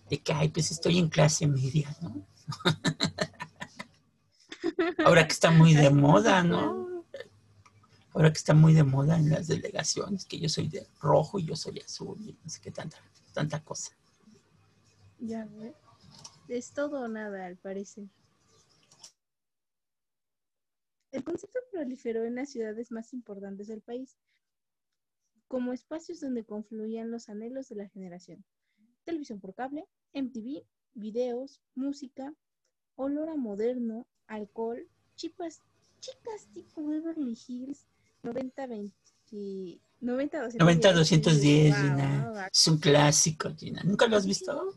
de 0.10 0.20
que, 0.20 0.34
ay, 0.34 0.50
pues 0.50 0.72
estoy 0.72 0.98
en 0.98 1.10
clase 1.10 1.48
media, 1.48 1.96
¿no? 2.02 2.26
Ahora 5.06 5.26
que 5.26 5.34
está 5.34 5.52
muy 5.52 5.74
de 5.74 5.90
moda, 5.92 6.44
¿no? 6.44 6.95
Ahora 8.16 8.32
que 8.32 8.38
está 8.38 8.54
muy 8.54 8.74
de 8.74 8.84
moda 8.84 9.18
en 9.18 9.30
las 9.30 9.48
delegaciones, 9.48 10.24
que 10.24 10.40
yo 10.40 10.48
soy 10.48 10.70
de 10.70 10.88
rojo 11.02 11.38
y 11.38 11.46
yo 11.46 11.54
soy 11.58 11.82
azul 11.82 12.18
y 12.22 12.32
no 12.42 12.50
sé 12.50 12.62
qué 12.62 12.72
tanta, 12.72 12.98
tanta 13.34 13.62
cosa. 13.62 13.92
Ya, 15.20 15.44
¿ves? 15.52 15.76
Es 16.48 16.72
todo 16.72 17.02
o 17.02 17.08
nada, 17.10 17.46
al 17.46 17.58
parecer. 17.58 18.06
El 21.12 21.26
concepto 21.26 21.60
proliferó 21.74 22.24
en 22.24 22.36
las 22.36 22.50
ciudades 22.50 22.90
más 22.90 23.12
importantes 23.12 23.68
del 23.68 23.82
país, 23.82 24.16
como 25.50 25.74
espacios 25.74 26.22
donde 26.22 26.46
confluían 26.46 27.12
los 27.12 27.28
anhelos 27.28 27.68
de 27.68 27.76
la 27.76 27.90
generación. 27.90 28.46
Televisión 29.04 29.42
por 29.42 29.54
cable, 29.56 29.90
MTV, 30.14 30.66
videos, 30.94 31.62
música, 31.74 32.34
olor 32.96 33.28
a 33.28 33.36
moderno, 33.36 34.08
alcohol, 34.28 34.88
chipas, 35.18 35.60
chicas 36.00 36.48
tipo 36.54 36.86
Beverly 36.88 37.38
Hills, 37.46 37.86
90-20. 38.26 39.80
90-210, 40.02 41.76
Gina. 41.76 42.50
Es 42.52 42.68
un 42.68 42.78
clásico, 42.78 43.54
Gina. 43.56 43.82
¿Nunca 43.84 44.08
lo 44.08 44.18
has 44.18 44.26
visto? 44.26 44.76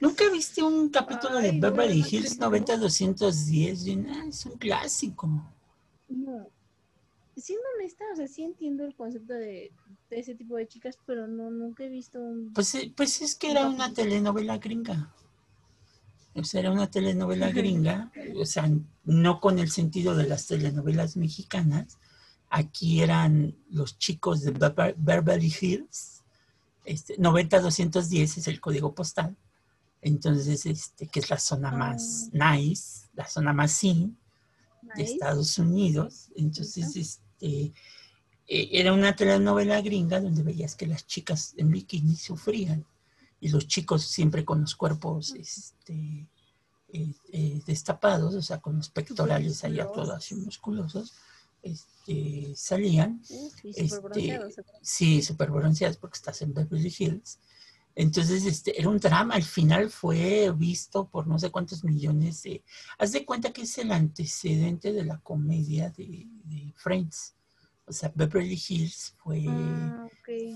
¿Nunca 0.00 0.28
viste 0.30 0.62
un 0.62 0.90
capítulo 0.90 1.38
de 1.38 1.52
Beverly 1.52 2.04
Hills 2.08 2.38
90-210, 2.38 3.84
Gina? 3.84 4.26
Es 4.26 4.44
un 4.44 4.58
clásico. 4.58 5.26
No. 6.08 6.48
Siendo 7.36 7.64
honesta, 7.76 8.04
o 8.12 8.16
sea, 8.16 8.28
sí 8.28 8.44
entiendo 8.44 8.84
el 8.84 8.94
concepto 8.94 9.34
de, 9.34 9.72
ese 10.10 10.34
tipo 10.34 10.56
de 10.56 10.68
chicas, 10.68 10.98
pero 11.06 11.26
no, 11.26 11.50
nunca 11.50 11.84
he 11.84 11.88
visto 11.88 12.18
un... 12.18 12.52
Pues, 12.52 12.74
eh, 12.74 12.92
pues 12.94 13.20
es 13.22 13.34
que 13.34 13.50
era 13.50 13.68
una 13.68 13.92
telenovela 13.92 14.58
gringa. 14.58 15.12
O 16.36 16.44
sea, 16.44 16.60
era 16.60 16.70
una 16.70 16.90
telenovela 16.90 17.50
gringa, 17.50 18.12
o 18.38 18.44
sea, 18.44 18.70
no 19.04 19.40
con 19.40 19.58
el 19.58 19.70
sentido 19.70 20.14
de 20.14 20.28
las 20.28 20.46
telenovelas 20.46 21.16
mexicanas. 21.16 21.98
Aquí 22.50 23.00
eran 23.00 23.56
los 23.70 23.98
chicos 23.98 24.42
de 24.42 24.52
Beverly 24.96 25.52
Hills. 25.60 26.22
Este, 26.84 27.16
90-210 27.16 28.22
es 28.22 28.48
el 28.48 28.60
código 28.60 28.94
postal. 28.94 29.36
Entonces, 30.02 30.66
este, 30.66 31.08
que 31.08 31.20
es 31.20 31.30
la 31.30 31.38
zona 31.38 31.72
más 31.72 32.30
ah. 32.38 32.56
nice, 32.56 33.06
la 33.14 33.26
zona 33.26 33.52
más 33.52 33.72
sin 33.72 34.16
de 34.94 35.02
Estados 35.02 35.58
Unidos. 35.58 36.30
Entonces, 36.36 36.96
este, 36.96 37.72
e, 38.46 38.68
era 38.72 38.92
una 38.92 39.16
telenovela 39.16 39.80
gringa 39.80 40.20
donde 40.20 40.42
veías 40.42 40.76
que 40.76 40.86
las 40.86 41.06
chicas 41.06 41.54
en 41.56 41.70
bikini 41.70 42.14
sufrían 42.14 42.84
y 43.40 43.48
los 43.48 43.66
chicos 43.66 44.04
siempre 44.04 44.44
con 44.44 44.60
los 44.60 44.74
cuerpos 44.74 45.34
este, 45.34 46.28
eh, 46.88 47.14
eh, 47.32 47.60
destapados, 47.66 48.34
o 48.34 48.42
sea, 48.42 48.58
con 48.58 48.76
los 48.76 48.88
pectorales 48.88 49.64
allá 49.64 49.86
todos 49.86 50.10
así 50.10 50.34
musculosos, 50.34 51.14
este, 51.62 52.54
salían. 52.54 53.20
este, 53.64 54.40
sí, 54.82 55.22
super 55.22 55.50
bronceados 55.50 55.96
porque 55.96 56.16
estás 56.16 56.42
en 56.42 56.54
Beverly 56.54 56.94
Hills. 56.96 57.38
Entonces, 57.96 58.44
este, 58.44 58.78
era 58.78 58.90
un 58.90 58.98
drama. 58.98 59.34
Al 59.34 59.42
final 59.42 59.90
fue 59.90 60.52
visto 60.54 61.08
por 61.08 61.26
no 61.26 61.38
sé 61.38 61.50
cuántos 61.50 61.82
millones 61.82 62.42
de... 62.42 62.62
Haz 62.98 63.12
de 63.12 63.24
cuenta 63.24 63.52
que 63.52 63.62
es 63.62 63.78
el 63.78 63.90
antecedente 63.90 64.92
de 64.92 65.04
la 65.04 65.18
comedia 65.20 65.90
de, 65.90 66.28
Friends. 66.76 67.34
O 67.86 67.92
sea, 67.92 68.12
Beverly 68.14 68.60
Hills 68.68 69.14
fue, 69.18 69.44
ah, 69.48 70.08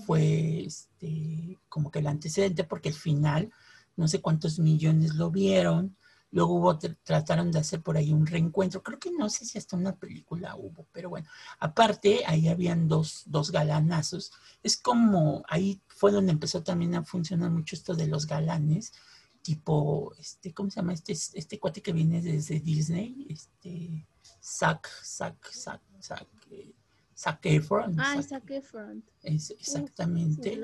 fue 0.05 0.65
este, 0.65 1.57
como 1.69 1.89
que 1.89 1.99
el 1.99 2.07
antecedente 2.07 2.63
porque 2.63 2.89
al 2.89 2.95
final 2.95 3.51
no 3.95 4.07
sé 4.07 4.21
cuántos 4.21 4.59
millones 4.59 5.15
lo 5.15 5.31
vieron 5.31 5.95
Luego 6.31 6.55
hubo, 6.55 6.79
trataron 6.79 7.51
de 7.51 7.59
hacer 7.59 7.81
por 7.81 7.97
ahí 7.97 8.13
un 8.13 8.25
reencuentro. 8.25 8.81
Creo 8.81 8.97
que 8.99 9.11
no 9.11 9.29
sé 9.29 9.45
si 9.45 9.57
hasta 9.57 9.75
una 9.75 9.97
película 9.97 10.55
hubo, 10.55 10.87
pero 10.93 11.09
bueno. 11.09 11.27
Aparte, 11.59 12.21
ahí 12.25 12.47
habían 12.47 12.87
dos, 12.87 13.23
dos 13.25 13.51
galanazos. 13.51 14.31
Es 14.63 14.77
como, 14.77 15.43
ahí 15.49 15.81
fue 15.87 16.11
donde 16.11 16.31
empezó 16.31 16.63
también 16.63 16.95
a 16.95 17.03
funcionar 17.03 17.51
mucho 17.51 17.75
esto 17.75 17.95
de 17.95 18.07
los 18.07 18.27
galanes. 18.27 18.93
Tipo, 19.41 20.13
este, 20.17 20.53
¿cómo 20.53 20.69
se 20.69 20.77
llama? 20.77 20.93
Este, 20.93 21.11
este 21.11 21.59
cuate 21.59 21.81
que 21.81 21.91
viene 21.91 22.21
desde 22.21 22.61
Disney. 22.61 23.27
Este, 23.29 24.07
Zack, 24.41 24.87
Zack, 25.03 25.51
Zack, 25.51 25.81
Zack. 26.01 26.27
Eh, 26.49 26.73
Zac 27.21 27.45
Efron. 27.45 27.99
Ah, 27.99 28.19
Zac 28.23 28.49
Efron. 28.49 29.03
Es, 29.21 29.51
exactamente. 29.51 30.59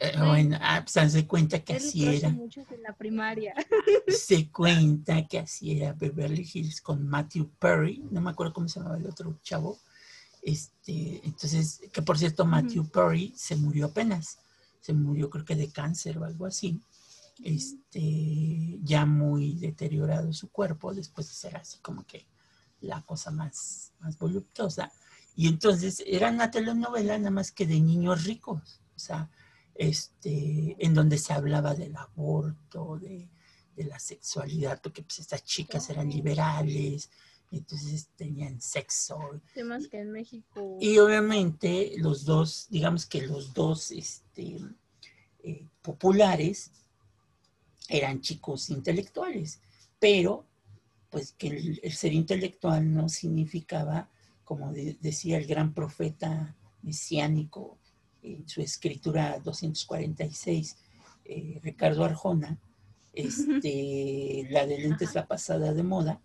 Eh, 0.00 0.12
bueno, 0.18 0.58
ah, 0.60 0.84
pues 0.84 1.10
se 1.10 1.26
cuenta 1.26 1.64
que 1.64 1.72
así 1.72 2.06
era. 2.06 2.28
mucho 2.28 2.60
en 2.70 2.82
la 2.82 2.92
primaria. 2.92 3.54
se 4.08 4.50
cuenta 4.50 5.26
que 5.26 5.38
así 5.38 5.80
era 5.80 5.94
Beverly 5.94 6.46
Hills 6.52 6.82
con 6.82 7.08
Matthew 7.08 7.50
Perry. 7.58 8.04
No 8.10 8.20
me 8.20 8.28
acuerdo 8.28 8.52
cómo 8.52 8.68
se 8.68 8.78
llamaba 8.78 8.98
el 8.98 9.06
otro 9.06 9.38
chavo. 9.42 9.78
Este, 10.42 11.22
entonces, 11.24 11.80
que 11.90 12.02
por 12.02 12.18
cierto, 12.18 12.44
Matthew 12.44 12.90
Perry 12.90 13.32
se 13.34 13.56
murió 13.56 13.86
apenas. 13.86 14.38
Se 14.82 14.92
murió 14.92 15.30
creo 15.30 15.46
que 15.46 15.56
de 15.56 15.70
cáncer 15.70 16.18
o 16.18 16.24
algo 16.24 16.44
así. 16.44 16.78
Este, 17.42 18.78
ya 18.82 19.06
muy 19.06 19.54
deteriorado 19.54 20.30
su 20.34 20.50
cuerpo 20.50 20.92
después 20.92 21.26
de 21.28 21.34
ser 21.34 21.56
así 21.56 21.78
como 21.78 22.04
que 22.06 22.26
la 22.82 23.00
cosa 23.00 23.30
más, 23.30 23.92
más 24.00 24.18
voluptuosa. 24.18 24.92
Y 25.36 25.48
entonces 25.48 26.02
era 26.06 26.30
una 26.30 26.50
telenovela 26.50 27.18
nada 27.18 27.30
más 27.30 27.52
que 27.52 27.66
de 27.66 27.78
niños 27.78 28.24
ricos, 28.24 28.80
o 28.96 28.98
sea, 28.98 29.30
este, 29.74 30.74
en 30.78 30.94
donde 30.94 31.18
se 31.18 31.34
hablaba 31.34 31.74
del 31.74 31.94
aborto, 31.94 32.98
de, 32.98 33.28
la 33.76 33.98
sexualidad, 33.98 34.80
porque 34.80 35.02
pues 35.02 35.18
estas 35.18 35.44
chicas 35.44 35.90
eran 35.90 36.08
liberales, 36.08 37.10
entonces 37.52 38.08
tenían 38.16 38.58
sexo. 38.58 39.18
Temas 39.52 39.86
que 39.88 39.98
en 39.98 40.12
México. 40.12 40.78
Y 40.80 40.96
obviamente 40.96 41.92
los 41.98 42.24
dos, 42.24 42.68
digamos 42.70 43.04
que 43.04 43.26
los 43.26 43.52
dos 43.52 43.90
este, 43.90 44.56
eh, 45.42 45.66
populares 45.82 46.70
eran 47.90 48.22
chicos 48.22 48.70
intelectuales, 48.70 49.60
pero 49.98 50.46
pues 51.10 51.32
que 51.32 51.48
el 51.82 51.92
ser 51.92 52.14
intelectual 52.14 52.90
no 52.94 53.10
significaba 53.10 54.08
como 54.46 54.72
decía 54.72 55.38
el 55.38 55.46
gran 55.46 55.74
profeta 55.74 56.54
mesiánico 56.82 57.78
en 58.22 58.48
su 58.48 58.62
escritura 58.62 59.40
246, 59.40 60.76
eh, 61.24 61.60
Ricardo 61.64 62.04
Arjona, 62.04 62.56
este, 63.12 64.46
la 64.50 64.64
de 64.64 64.78
lentes 64.78 65.16
la 65.16 65.26
pasada 65.26 65.74
de 65.74 65.82
moda, 65.82 66.20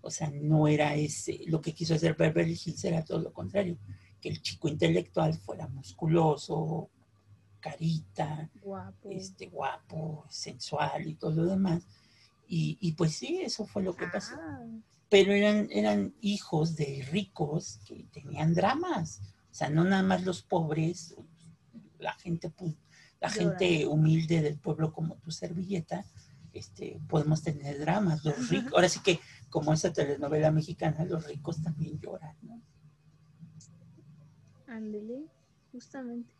o 0.00 0.10
sea, 0.10 0.30
no 0.30 0.68
era 0.68 0.94
ese, 0.94 1.40
lo 1.48 1.60
que 1.60 1.74
quiso 1.74 1.94
hacer 1.94 2.16
Beverly 2.16 2.58
Hills 2.64 2.82
era 2.84 3.04
todo 3.04 3.18
lo 3.18 3.32
contrario, 3.34 3.76
que 4.22 4.30
el 4.30 4.40
chico 4.40 4.68
intelectual 4.68 5.34
fuera 5.34 5.68
musculoso, 5.68 6.88
carita, 7.60 8.50
guapo, 8.62 9.10
este, 9.10 9.48
guapo 9.48 10.24
sensual 10.30 11.06
y 11.06 11.16
todo 11.16 11.32
lo 11.32 11.44
demás. 11.44 11.86
Y, 12.48 12.78
y 12.80 12.92
pues 12.92 13.16
sí, 13.16 13.42
eso 13.42 13.66
fue 13.66 13.82
lo 13.82 13.94
que 13.94 14.06
pasó. 14.06 14.34
Ah 14.38 14.64
pero 15.08 15.32
eran, 15.32 15.68
eran 15.70 16.14
hijos 16.20 16.76
de 16.76 17.06
ricos 17.10 17.80
que 17.86 18.06
tenían 18.12 18.54
dramas. 18.54 19.20
O 19.50 19.54
sea, 19.54 19.70
no 19.70 19.84
nada 19.84 20.02
más 20.02 20.24
los 20.24 20.42
pobres, 20.42 21.14
la 21.98 22.12
gente, 22.14 22.52
la 23.20 23.30
gente 23.30 23.86
humilde 23.86 24.42
del 24.42 24.58
pueblo 24.58 24.92
como 24.92 25.16
tu 25.16 25.30
servilleta, 25.30 26.04
este, 26.52 27.00
podemos 27.08 27.42
tener 27.42 27.78
dramas. 27.78 28.24
Los 28.24 28.48
ricos, 28.50 28.72
ahora 28.72 28.88
sí 28.88 29.00
que, 29.00 29.20
como 29.48 29.72
esa 29.72 29.92
telenovela 29.92 30.50
mexicana, 30.50 31.04
los 31.04 31.26
ricos 31.26 31.62
también 31.62 31.98
lloran, 32.00 32.36
¿no? 32.42 32.60
Ándele, 34.66 35.24
justamente. 35.72 36.34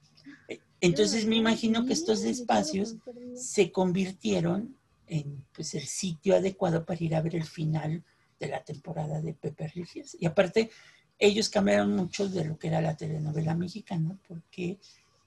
E, 0.49 0.61
entonces 0.81 1.27
me 1.27 1.37
imagino 1.37 1.87
que 1.87 1.93
estos 1.93 2.25
espacios 2.25 2.97
se 3.35 3.71
convirtieron 3.71 4.77
en 5.07 5.45
pues, 5.53 5.75
el 5.75 5.87
sitio 5.87 6.37
adecuado 6.37 6.85
para 6.85 7.03
ir 7.03 7.15
a 7.15 7.23
ver 7.23 7.37
el 7.37 7.45
final 7.45 8.05
de 8.39 8.49
la 8.49 8.63
temporada 8.63 9.21
de 9.21 9.35
Pepe 9.35 9.73
Hills. 9.75 10.17
Y 10.21 10.27
aparte, 10.27 10.71
ellos 11.19 11.49
cambiaron 11.49 11.95
mucho 11.95 12.29
de 12.29 12.45
lo 12.45 12.59
que 12.59 12.69
era 12.69 12.81
la 12.81 12.97
telenovela 12.97 13.55
mexicana, 13.55 14.19
porque 14.29 14.79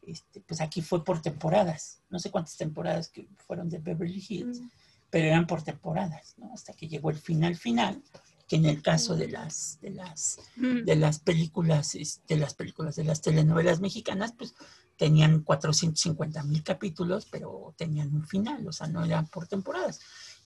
este, 0.02 0.42
pues 0.42 0.62
aquí 0.62 0.82
fue 0.82 1.04
por 1.04 1.22
temporadas. 1.22 2.02
No 2.10 2.20
sé 2.20 2.32
cuántas 2.32 2.58
temporadas 2.58 3.10
que 3.10 3.28
fueron 3.38 3.70
de 3.70 3.80
Beverly 3.80 4.24
Hills, 4.28 4.62
mm. 4.62 4.70
pero 5.10 5.28
eran 5.28 5.48
por 5.48 5.64
temporadas, 5.64 6.36
¿no? 6.38 6.54
Hasta 6.54 6.74
que 6.74 6.88
llegó 6.88 7.10
el 7.10 7.18
final 7.18 7.56
final, 7.56 8.02
que 8.48 8.56
en 8.56 8.66
el 8.66 8.82
caso 8.82 9.16
de 9.16 9.30
las, 9.30 9.80
de 9.82 9.92
las, 9.92 10.40
mm. 10.56 10.84
de 10.86 10.96
las 10.96 11.20
películas, 11.20 11.98
de 12.28 12.38
las 12.38 12.54
películas, 12.54 12.96
de 12.96 13.04
las 13.04 13.22
telenovelas 13.22 13.80
mexicanas, 13.80 14.34
pues 14.34 14.54
tenían 14.96 15.44
450 15.44 16.44
mil 16.44 16.64
capítulos, 16.64 17.28
pero 17.32 17.74
tenían 17.78 18.14
un 18.14 18.28
final, 18.28 18.68
o 18.68 18.72
sea, 18.72 18.88
no 18.88 19.04
eran 19.06 19.28
por 19.28 19.48
temporadas 19.48 20.00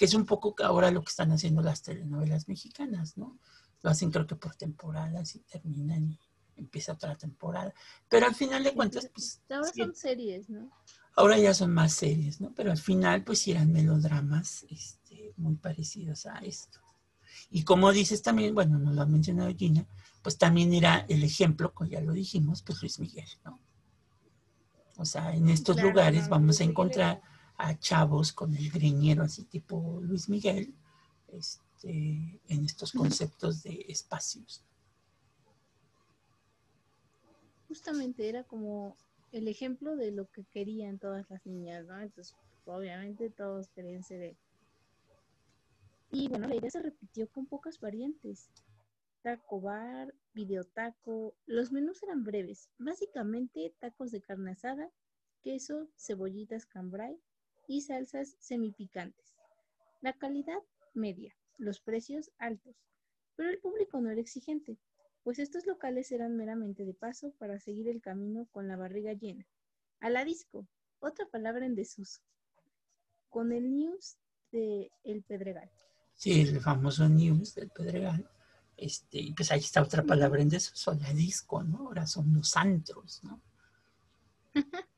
que 0.03 0.07
es 0.07 0.15
un 0.15 0.25
poco 0.25 0.53
ahora 0.61 0.91
lo 0.91 1.01
que 1.01 1.11
están 1.11 1.31
haciendo 1.31 1.61
las 1.61 1.81
telenovelas 1.81 2.49
mexicanas, 2.49 3.15
¿no? 3.15 3.39
Lo 3.83 3.89
hacen 3.89 4.11
creo 4.11 4.27
que 4.27 4.35
por 4.35 4.53
temporadas 4.53 5.33
y 5.37 5.39
terminan 5.39 6.11
y 6.11 6.19
empieza 6.57 6.91
otra 6.91 7.15
temporada. 7.15 7.73
Pero 8.09 8.25
al 8.25 8.35
final 8.35 8.65
de 8.65 8.73
cuentas, 8.73 9.09
pues... 9.13 9.39
Ahora 9.49 9.71
son 9.73 9.95
series, 9.95 10.49
¿no? 10.49 10.69
Ahora 11.15 11.37
ya 11.37 11.53
son 11.53 11.71
más 11.71 11.93
series, 11.93 12.41
¿no? 12.41 12.51
Pero 12.53 12.69
al 12.71 12.77
final, 12.77 13.23
pues 13.23 13.47
eran 13.47 13.71
melodramas 13.71 14.65
este, 14.69 15.31
muy 15.37 15.55
parecidos 15.55 16.25
a 16.25 16.39
esto. 16.39 16.79
Y 17.49 17.63
como 17.63 17.93
dices 17.93 18.21
también, 18.21 18.53
bueno, 18.53 18.77
no 18.77 18.91
lo 18.91 19.03
ha 19.03 19.05
mencionado 19.05 19.55
Gina, 19.55 19.87
pues 20.21 20.37
también 20.37 20.73
era 20.73 21.05
el 21.07 21.23
ejemplo, 21.23 21.73
como 21.73 21.89
ya 21.89 22.01
lo 22.01 22.11
dijimos, 22.11 22.61
pues 22.61 22.81
Luis 22.81 22.99
Miguel, 22.99 23.29
¿no? 23.45 23.57
O 24.97 25.05
sea, 25.05 25.33
en 25.33 25.47
estos 25.47 25.81
lugares 25.81 26.27
vamos 26.27 26.59
a 26.59 26.65
encontrar 26.65 27.21
a 27.57 27.77
chavos 27.79 28.33
con 28.33 28.55
el 28.55 28.69
greñero 28.69 29.23
así 29.23 29.43
tipo 29.43 29.99
Luis 30.01 30.29
Miguel, 30.29 30.73
este, 31.27 32.39
en 32.47 32.65
estos 32.65 32.91
conceptos 32.91 33.63
de 33.63 33.85
espacios. 33.87 34.63
Justamente 37.67 38.29
era 38.29 38.43
como 38.43 38.95
el 39.31 39.47
ejemplo 39.47 39.95
de 39.95 40.11
lo 40.11 40.29
que 40.29 40.43
querían 40.45 40.99
todas 40.99 41.29
las 41.29 41.45
niñas, 41.45 41.85
¿no? 41.85 41.99
Entonces, 41.99 42.35
obviamente 42.65 43.29
todos 43.29 43.69
querían 43.69 44.03
ser 44.03 44.21
él. 44.21 44.37
Y 46.11 46.27
bueno, 46.27 46.47
la 46.47 46.55
idea 46.55 46.69
se 46.69 46.81
repitió 46.81 47.27
con 47.29 47.47
pocas 47.47 47.79
variantes. 47.79 48.49
Taco 49.23 49.61
bar, 49.61 50.13
videotaco, 50.33 51.33
los 51.47 51.71
menús 51.71 52.03
eran 52.03 52.23
breves, 52.23 52.69
básicamente 52.77 53.73
tacos 53.79 54.11
de 54.11 54.21
carne 54.21 54.51
asada, 54.51 54.91
queso, 55.41 55.87
cebollitas 55.97 56.65
cambray 56.65 57.19
y 57.67 57.81
salsas 57.81 58.35
semipicantes. 58.39 59.35
La 60.01 60.13
calidad 60.13 60.59
media, 60.93 61.35
los 61.57 61.79
precios 61.79 62.31
altos, 62.37 62.75
pero 63.35 63.49
el 63.49 63.59
público 63.59 63.99
no 63.99 64.09
era 64.11 64.21
exigente, 64.21 64.77
pues 65.23 65.39
estos 65.39 65.65
locales 65.65 66.11
eran 66.11 66.35
meramente 66.35 66.85
de 66.85 66.93
paso 66.93 67.33
para 67.39 67.59
seguir 67.59 67.87
el 67.87 68.01
camino 68.01 68.47
con 68.51 68.67
la 68.67 68.75
barriga 68.75 69.13
llena. 69.13 69.47
A 69.99 70.09
la 70.09 70.25
disco, 70.25 70.67
otra 70.99 71.25
palabra 71.27 71.65
en 71.65 71.75
desuso, 71.75 72.21
con 73.29 73.51
el 73.51 73.75
news 73.75 74.17
de 74.51 74.91
El 75.03 75.23
Pedregal. 75.23 75.71
Sí, 76.13 76.41
el 76.41 76.61
famoso 76.61 77.07
news 77.07 77.55
del 77.55 77.69
Pedregal. 77.69 78.29
Este, 78.75 79.33
pues 79.35 79.51
ahí 79.51 79.59
está 79.59 79.81
otra 79.81 80.03
palabra 80.03 80.41
en 80.41 80.49
desuso, 80.49 80.93
la 80.93 81.13
disco, 81.13 81.63
¿no? 81.63 81.87
Ahora 81.87 82.05
son 82.05 82.33
los 82.33 82.55
antros, 82.57 83.23
¿no? 83.23 83.41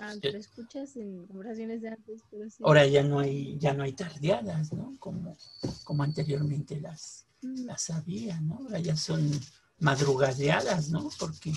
ah, 0.00 0.14
pero 0.20 0.38
escuchas 0.38 0.96
en 0.96 1.26
conversaciones 1.26 1.82
de 1.82 1.88
antes, 1.88 2.22
pero 2.30 2.48
sí. 2.48 2.62
Ahora 2.64 2.86
ya 2.86 3.02
no 3.02 3.20
hay, 3.20 3.58
ya 3.58 3.72
no 3.74 3.82
hay 3.82 3.92
tardeadas, 3.92 4.72
¿no? 4.72 4.96
Como, 4.98 5.36
como 5.84 6.02
anteriormente 6.02 6.80
las, 6.80 7.26
las 7.42 7.90
había, 7.90 8.40
¿no? 8.40 8.56
Ahora 8.56 8.78
ya 8.78 8.96
son 8.96 9.30
madrugadeadas, 9.78 10.90
¿no? 10.90 11.10
Porque 11.18 11.52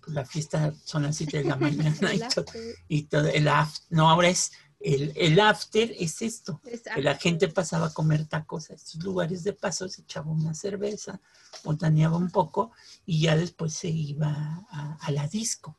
pues, 0.00 0.14
la 0.14 0.24
fiesta 0.24 0.74
son 0.84 1.02
las 1.02 1.16
7 1.16 1.38
de 1.38 1.44
la 1.44 1.56
mañana 1.56 2.14
y, 2.14 2.20
todo, 2.34 2.46
y 2.88 3.02
todo, 3.04 3.28
el 3.28 3.48
after, 3.48 3.84
no, 3.90 4.08
ahora 4.08 4.28
es 4.28 4.52
el, 4.80 5.12
el 5.16 5.40
after 5.40 5.92
es 5.98 6.22
esto, 6.22 6.60
que 6.62 7.02
la 7.02 7.16
gente 7.16 7.48
pasaba 7.48 7.86
a 7.86 7.94
comer 7.94 8.26
tacos 8.26 8.70
a 8.70 8.74
estos 8.74 9.02
lugares 9.02 9.42
de 9.42 9.52
paso, 9.52 9.88
se 9.88 10.02
echaba 10.02 10.30
una 10.30 10.54
cerveza, 10.54 11.20
montaneaba 11.64 12.16
un 12.16 12.30
poco 12.30 12.72
y 13.04 13.22
ya 13.22 13.36
después 13.36 13.72
se 13.72 13.88
iba 13.88 14.64
a, 14.70 14.96
a 15.00 15.10
la 15.10 15.26
disco. 15.28 15.76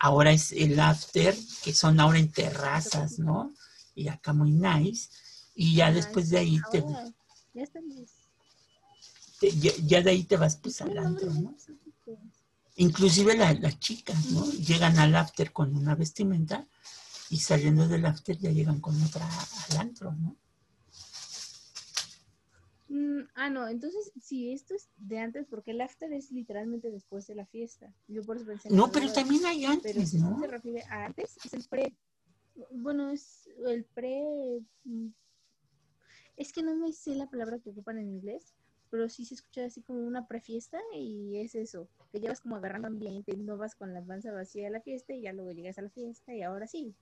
Ahora 0.00 0.32
es 0.32 0.52
el 0.52 0.78
after, 0.78 1.36
que 1.62 1.72
son 1.72 1.98
ahora 2.00 2.18
en 2.18 2.30
terrazas, 2.30 3.18
¿no? 3.18 3.52
Y 3.94 4.08
acá 4.08 4.32
muy 4.32 4.52
nice. 4.52 5.08
Y 5.54 5.74
ya 5.74 5.92
después 5.92 6.30
de 6.30 6.38
ahí 6.38 6.60
te... 6.70 6.84
Ya 7.52 7.66
ya, 9.86 10.02
de 10.02 10.10
ahí 10.10 10.24
te 10.24 10.36
vas 10.36 10.56
pues 10.56 10.80
al 10.80 10.98
antro, 10.98 11.32
¿no? 11.32 11.54
Inclusive 12.76 13.36
las 13.36 13.80
chicas, 13.80 14.26
¿no? 14.26 14.44
Llegan 14.52 14.98
al 14.98 15.14
after 15.16 15.52
con 15.52 15.76
una 15.76 15.94
vestimenta 15.94 16.66
y 17.30 17.38
saliendo 17.38 17.88
del 17.88 18.06
after 18.06 18.38
ya 18.38 18.50
llegan 18.50 18.80
con 18.80 19.00
otra 19.02 19.28
al 19.70 19.76
antro, 19.78 20.12
¿no? 20.12 20.36
Mm, 22.88 23.20
ah, 23.34 23.50
no, 23.50 23.68
entonces 23.68 24.12
sí, 24.18 24.52
esto 24.52 24.74
es 24.74 24.88
de 24.96 25.18
antes 25.18 25.46
porque 25.46 25.72
el 25.72 25.80
after 25.80 26.10
es 26.12 26.32
literalmente 26.32 26.90
después 26.90 27.26
de 27.26 27.34
la 27.34 27.44
fiesta. 27.46 27.92
Yo 28.06 28.22
por 28.22 28.36
eso 28.36 28.46
pensé 28.46 28.70
No, 28.70 28.90
pero 28.90 29.12
también 29.12 29.44
hay 29.44 29.64
antes, 29.66 29.94
pero 29.94 30.06
si 30.06 30.18
se 30.18 30.46
refiere 30.46 30.82
a 30.88 31.04
antes, 31.04 31.36
es 31.44 31.52
el 31.52 31.64
pre. 31.68 31.94
Bueno, 32.70 33.10
es 33.10 33.48
el 33.66 33.84
pre. 33.84 34.22
Mm, 34.84 35.08
es 36.36 36.52
que 36.52 36.62
no 36.62 36.74
me 36.76 36.92
sé 36.92 37.14
la 37.14 37.28
palabra 37.28 37.58
que 37.58 37.70
ocupan 37.70 37.98
en 37.98 38.08
inglés, 38.08 38.54
pero 38.90 39.08
sí 39.08 39.24
se 39.24 39.34
escucha 39.34 39.64
así 39.64 39.82
como 39.82 40.00
una 40.00 40.26
prefiesta 40.26 40.80
y 40.94 41.36
es 41.38 41.54
eso, 41.54 41.88
que 42.10 42.20
llevas 42.20 42.40
como 42.40 42.56
agarrando 42.56 42.88
ambiente, 42.88 43.36
no 43.36 43.58
vas 43.58 43.74
con 43.74 43.92
la 43.92 44.02
panza 44.02 44.32
vacía 44.32 44.68
a 44.68 44.70
la 44.70 44.80
fiesta 44.80 45.12
y 45.12 45.22
ya 45.22 45.32
luego 45.32 45.52
llegas 45.52 45.78
a 45.78 45.82
la 45.82 45.90
fiesta 45.90 46.34
y 46.34 46.42
ahora 46.42 46.66
sí. 46.66 46.94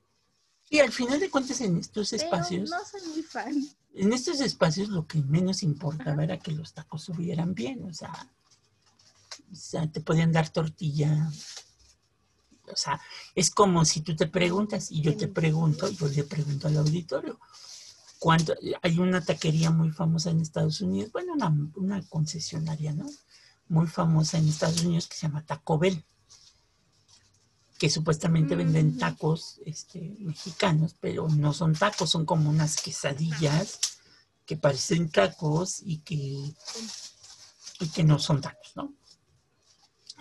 Y 0.69 0.81
al 0.81 0.93
final 0.93 1.21
de 1.21 1.31
cuentas 1.31 1.61
en 1.61 1.79
estos 1.79 2.13
espacios... 2.13 2.71
no 2.71 2.79
soy 2.85 3.01
muy 3.09 3.23
fan. 3.23 3.55
En 3.95 4.13
estos 4.13 4.41
espacios 4.41 4.89
lo 4.89 5.07
que 5.07 5.23
menos 5.23 5.63
importaba 5.63 6.25
era 6.25 6.39
que 6.39 6.53
los 6.53 6.75
tacos 6.75 7.05
subieran 7.05 7.55
bien, 7.55 7.85
o 7.85 7.95
sea, 7.95 8.31
o 9.51 9.55
sea, 9.55 9.91
te 9.91 10.01
podían 10.01 10.33
dar 10.33 10.49
tortilla. 10.51 11.31
O 12.71 12.77
sea, 12.77 13.01
es 13.35 13.51
como 13.51 13.85
si 13.85 14.01
tú 14.01 14.17
te 14.17 14.27
preguntas 14.27 14.91
y 14.91 15.01
yo 15.01 15.17
te 15.17 15.29
pregunto, 15.29 15.89
yo 15.89 16.09
le 16.09 16.25
pregunto 16.25 16.67
al 16.67 16.79
auditorio, 16.79 17.39
cuando 18.19 18.55
hay 18.83 18.99
una 18.99 19.25
taquería 19.25 19.71
muy 19.71 19.91
famosa 19.91 20.31
en 20.31 20.41
Estados 20.41 20.81
Unidos, 20.81 21.13
bueno, 21.13 21.35
una, 21.77 22.03
concesionaria, 22.09 22.93
¿no? 22.93 23.07
Muy 23.69 23.87
famosa 23.87 24.39
en 24.39 24.49
Estados 24.49 24.83
Unidos 24.85 25.07
que 25.07 25.17
se 25.17 25.29
llama 25.29 25.45
Taco 25.45 25.79
Bell, 25.79 26.05
que 27.79 27.91
supuestamente 27.91 28.57
venden 28.57 28.97
mm. 28.97 28.99
tacos 28.99 29.61
este, 29.65 30.15
mexicanos, 30.21 30.97
pero 31.01 31.29
no 31.29 31.53
son 31.53 31.75
tacos, 31.75 32.11
son 32.11 32.25
como 32.25 32.51
unas 32.51 32.77
quesadillas 32.77 33.81
que 34.47 34.57
parecen 34.57 35.11
tacos 35.11 35.81
y 35.85 35.99
que, 35.99 36.17
y 37.81 37.89
que 37.95 38.05
no 38.05 38.19
son 38.19 38.41
tacos, 38.41 38.73
¿no? 38.77 38.95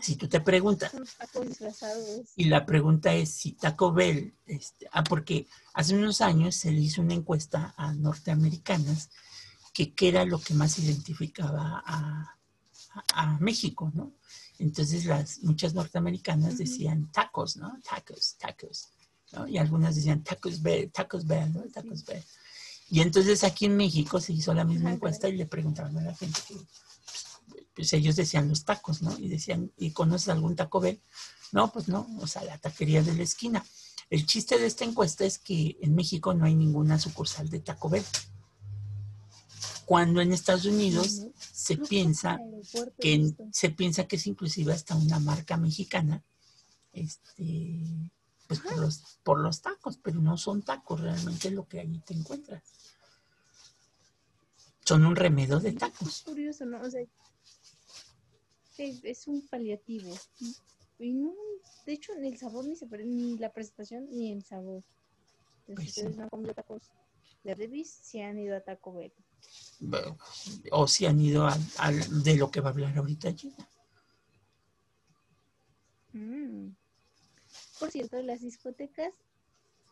si 0.06 0.16
tú 0.16 0.28
te 0.28 0.40
preguntas, 0.40 0.92
y 2.36 2.46
la 2.46 2.64
pregunta 2.64 3.14
es 3.14 3.32
si 3.32 3.54
Taco 3.54 3.92
Bell, 3.92 4.36
este, 4.46 4.88
ah, 4.92 5.04
porque 5.04 5.48
hace 5.74 5.96
unos 5.96 6.22
años 6.22 6.56
se 6.56 6.72
le 6.72 6.82
hizo 6.82 7.02
una 7.02 7.16
encuesta 7.16 7.74
a 7.76 7.92
norteamericanas 7.94 9.10
que 9.74 9.94
qué 9.94 10.10
era 10.10 10.24
lo 10.24 10.40
que 10.40 10.54
más 10.54 10.78
identificaba 10.78 11.84
a, 11.86 12.32
México, 13.40 13.92
¿no? 13.94 14.14
Entonces 14.60 15.06
las 15.06 15.40
muchas 15.44 15.74
norteamericanas 15.74 16.58
decían 16.58 17.12
tacos, 17.12 17.58
¿no? 17.58 17.80
Tacos, 17.84 18.36
tacos, 18.38 18.90
¿no? 19.34 19.48
Y 19.48 19.58
algunas 19.58 19.96
decían 19.96 20.24
tacos 20.24 20.62
Bell, 20.62 20.92
tacos 20.92 21.26
Bell, 21.26 21.54
¿no? 21.54 21.64
Tacos 21.64 22.06
Bell. 22.06 22.24
Y 22.90 23.02
entonces 23.02 23.44
aquí 23.44 23.66
en 23.66 23.78
México 23.78 24.22
se 24.22 24.34
hizo 24.34 24.54
la 24.54 24.64
misma 24.64 24.94
encuesta 24.94 25.28
y 25.28 25.38
le 25.38 25.46
preguntaban 25.46 25.98
a 25.98 26.02
la 26.02 26.16
gente 26.16 26.40
pues 27.76 27.92
ellos 27.94 28.16
decían 28.16 28.48
los 28.48 28.64
tacos, 28.64 29.02
¿no? 29.02 29.18
Y 29.20 29.28
decían, 29.28 29.72
¿y 29.78 29.92
conoces 29.92 30.30
algún 30.30 30.56
Taco 30.56 30.80
Bell? 30.80 31.02
No, 31.52 31.72
pues 31.72 31.88
no, 31.88 32.08
o 32.20 32.28
sea, 32.28 32.44
la 32.44 32.58
taquería 32.58 33.04
de 33.04 33.14
la 33.14 33.24
esquina. 33.24 33.64
El 34.10 34.26
chiste 34.26 34.58
de 34.58 34.66
esta 34.66 34.86
encuesta 34.86 35.26
es 35.26 35.40
que 35.40 35.78
en 35.82 35.94
México 35.94 36.34
no 36.34 36.46
hay 36.46 36.56
ninguna 36.56 36.98
sucursal 36.98 37.50
de 37.50 37.60
Taco 37.60 37.90
Bell. 37.90 38.06
Cuando 39.86 40.22
en 40.22 40.34
Estados 40.34 40.66
Unidos 40.66 41.28
se 41.38 41.78
piensa 41.78 42.40
que 43.00 43.34
se 43.52 43.70
piensa 43.70 44.08
que 44.08 44.16
es 44.16 44.28
inclusive 44.28 44.74
hasta 44.74 44.96
una 44.96 45.20
marca 45.20 45.58
mexicana, 45.58 46.24
este, 46.94 47.82
pues 48.48 48.60
por 48.60 48.78
los, 48.78 49.20
por 49.24 49.40
los 49.40 49.62
tacos, 49.62 49.98
pero 49.98 50.20
no 50.22 50.38
son 50.38 50.64
tacos 50.64 51.02
realmente 51.02 51.52
lo 51.52 51.68
que 51.68 51.80
allí 51.80 52.00
te 52.00 52.14
encuentras. 52.14 52.64
Son 54.84 55.06
un 55.06 55.16
remedio 55.16 55.60
de 55.60 55.74
tacos. 55.74 56.08
Es 56.08 56.22
curioso, 56.22 56.66
¿no? 56.66 56.82
O 56.82 56.90
sea, 56.90 57.02
es 58.78 59.28
un 59.28 59.48
paliativo. 59.48 60.16
Y 61.00 61.14
no, 61.14 61.34
de 61.86 61.94
hecho, 61.94 62.14
ni 62.16 62.28
el 62.28 62.38
sabor 62.38 62.66
ni, 62.66 62.76
se, 62.76 62.86
ni 62.88 63.38
la 63.38 63.52
presentación 63.52 64.08
ni 64.12 64.32
el 64.32 64.44
sabor. 64.44 64.84
Pues 65.66 65.90
ustedes 65.90 66.16
no 66.16 66.24
han 66.24 66.30
comido 66.30 66.54
tacos 66.54 66.84
de 67.44 67.56
Revis, 67.56 67.90
si 67.90 68.22
han 68.22 68.40
ido 68.40 68.56
a 68.56 68.62
Taco 68.62 68.94
Bell. 68.94 69.14
O 70.72 70.88
si 70.88 71.06
han 71.06 71.20
ido 71.20 71.48
de 72.24 72.36
lo 72.36 72.50
que 72.50 72.62
va 72.62 72.70
a 72.70 72.72
hablar 72.72 72.98
ahorita 72.98 73.34
Gina. 73.34 73.68
Mm. 76.14 76.70
Por 77.80 77.92
cierto, 77.92 78.22
las 78.22 78.42
discotecas 78.42 79.14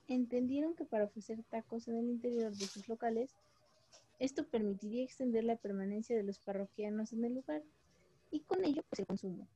entendieron 0.08 0.76
que 0.76 0.86
para 0.86 1.06
ofrecer 1.06 1.44
tacos 1.50 1.88
en 1.88 1.98
el 1.98 2.10
interior 2.10 2.56
de 2.56 2.66
sus 2.66 2.88
locales, 2.88 3.32
esto 4.20 4.48
permitiría 4.48 5.04
extender 5.04 5.44
la 5.44 5.58
permanencia 5.58 6.16
de 6.16 6.24
los 6.24 6.40
parroquianos 6.40 7.12
en 7.14 7.26
el 7.26 7.34
lugar 7.34 7.62
y 8.32 8.42
con 8.42 8.64
ello 8.64 8.84
pues 8.90 9.00
el 9.00 9.08
consumo. 9.08 9.48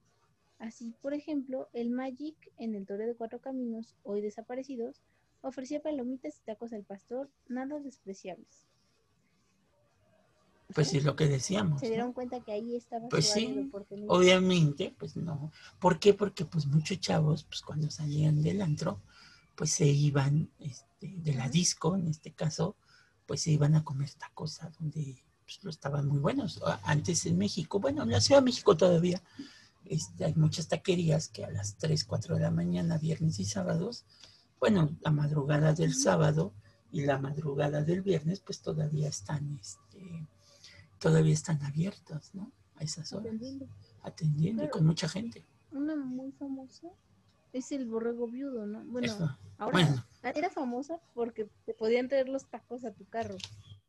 Así, 0.60 0.93
por 1.01 1.13
ejemplo, 1.13 1.69
el 1.73 1.89
Magic 1.89 2.36
en 2.57 2.75
el 2.75 2.86
Torre 2.86 3.05
de 3.05 3.15
Cuatro 3.15 3.39
Caminos, 3.39 3.95
hoy 4.03 4.21
desaparecidos, 4.21 5.01
ofrecía 5.41 5.81
palomitas 5.81 6.39
y 6.39 6.45
tacos 6.45 6.73
al 6.73 6.83
pastor 6.83 7.29
nada 7.47 7.79
despreciables. 7.79 8.65
Pues 10.73 10.93
es 10.93 11.06
lo 11.06 11.15
que 11.15 11.27
decíamos. 11.27 11.80
Se 11.80 11.88
dieron 11.88 12.12
cuenta 12.12 12.41
que 12.41 12.51
ahí 12.51 12.75
estaba 12.75 13.08
pues 13.08 13.30
sí, 13.30 13.71
obviamente, 14.08 14.93
pues 14.97 15.15
no. 15.15 15.51
¿Por 15.80 15.99
qué? 15.99 16.13
Porque 16.13 16.45
pues 16.45 16.65
muchos 16.65 16.99
chavos, 16.99 17.43
pues 17.45 17.62
cuando 17.62 17.89
salían 17.89 18.41
del 18.41 18.62
antro, 18.62 19.01
pues 19.56 19.71
se 19.71 19.88
iban 19.88 20.49
este, 20.60 21.13
de 21.17 21.34
la 21.34 21.49
disco, 21.49 21.95
en 21.95 22.08
este 22.08 22.32
caso, 22.32 22.75
pues 23.25 23.41
se 23.41 23.51
iban 23.51 23.75
a 23.75 23.84
comer 23.84 24.10
tacos 24.13 24.62
a 24.62 24.69
donde 24.69 25.23
pues, 25.45 25.63
lo 25.63 25.69
estaban 25.69 26.08
muy 26.08 26.19
buenos. 26.19 26.62
Antes 26.84 27.25
en 27.25 27.38
México, 27.38 27.80
bueno, 27.80 28.03
en 28.03 28.12
la 28.12 28.21
Ciudad 28.21 28.41
de 28.41 28.45
México 28.45 28.75
todavía, 28.75 29.21
este, 29.86 30.25
hay 30.25 30.36
muchas 30.36 30.67
taquerías 30.67 31.30
que 31.30 31.45
a 31.45 31.49
las 31.49 31.77
3, 31.77 32.03
4 32.03 32.36
de 32.36 32.41
la 32.41 32.51
mañana, 32.51 32.97
viernes 32.97 33.39
y 33.39 33.45
sábados, 33.45 34.06
bueno, 34.60 34.89
la 35.01 35.12
madrugada 35.12 35.73
del 35.73 35.95
sábado 35.95 36.53
y 36.91 37.01
la 37.01 37.17
madrugada 37.17 37.84
del 37.84 38.01
viernes, 38.01 38.41
pues 38.41 38.62
todavía 38.62 39.08
están, 39.08 39.58
este, 39.60 40.27
todavía 40.99 41.33
están 41.33 41.62
abiertos, 41.63 42.33
¿no? 42.33 42.51
A 42.75 42.83
esas 42.83 43.12
horas. 43.13 43.27
Atendiendo. 43.27 43.67
Atendiendo 44.03 44.69
con 44.69 44.86
mucha 44.86 45.10
gente. 45.10 45.45
Una 45.71 45.95
muy 45.95 46.31
famosa 46.31 46.88
es 47.53 47.71
el 47.71 47.86
borrego 47.86 48.27
viudo, 48.27 48.65
¿no? 48.65 48.83
Bueno, 48.86 49.38
ahora 49.57 50.05
era 50.36 50.49
famosa 50.49 50.99
porque 51.13 51.49
te 51.65 51.73
podían 51.73 52.07
traer 52.07 52.29
los 52.29 52.45
tacos 52.49 52.86
a 52.86 52.91
tu 52.91 53.05
carro. 53.05 53.38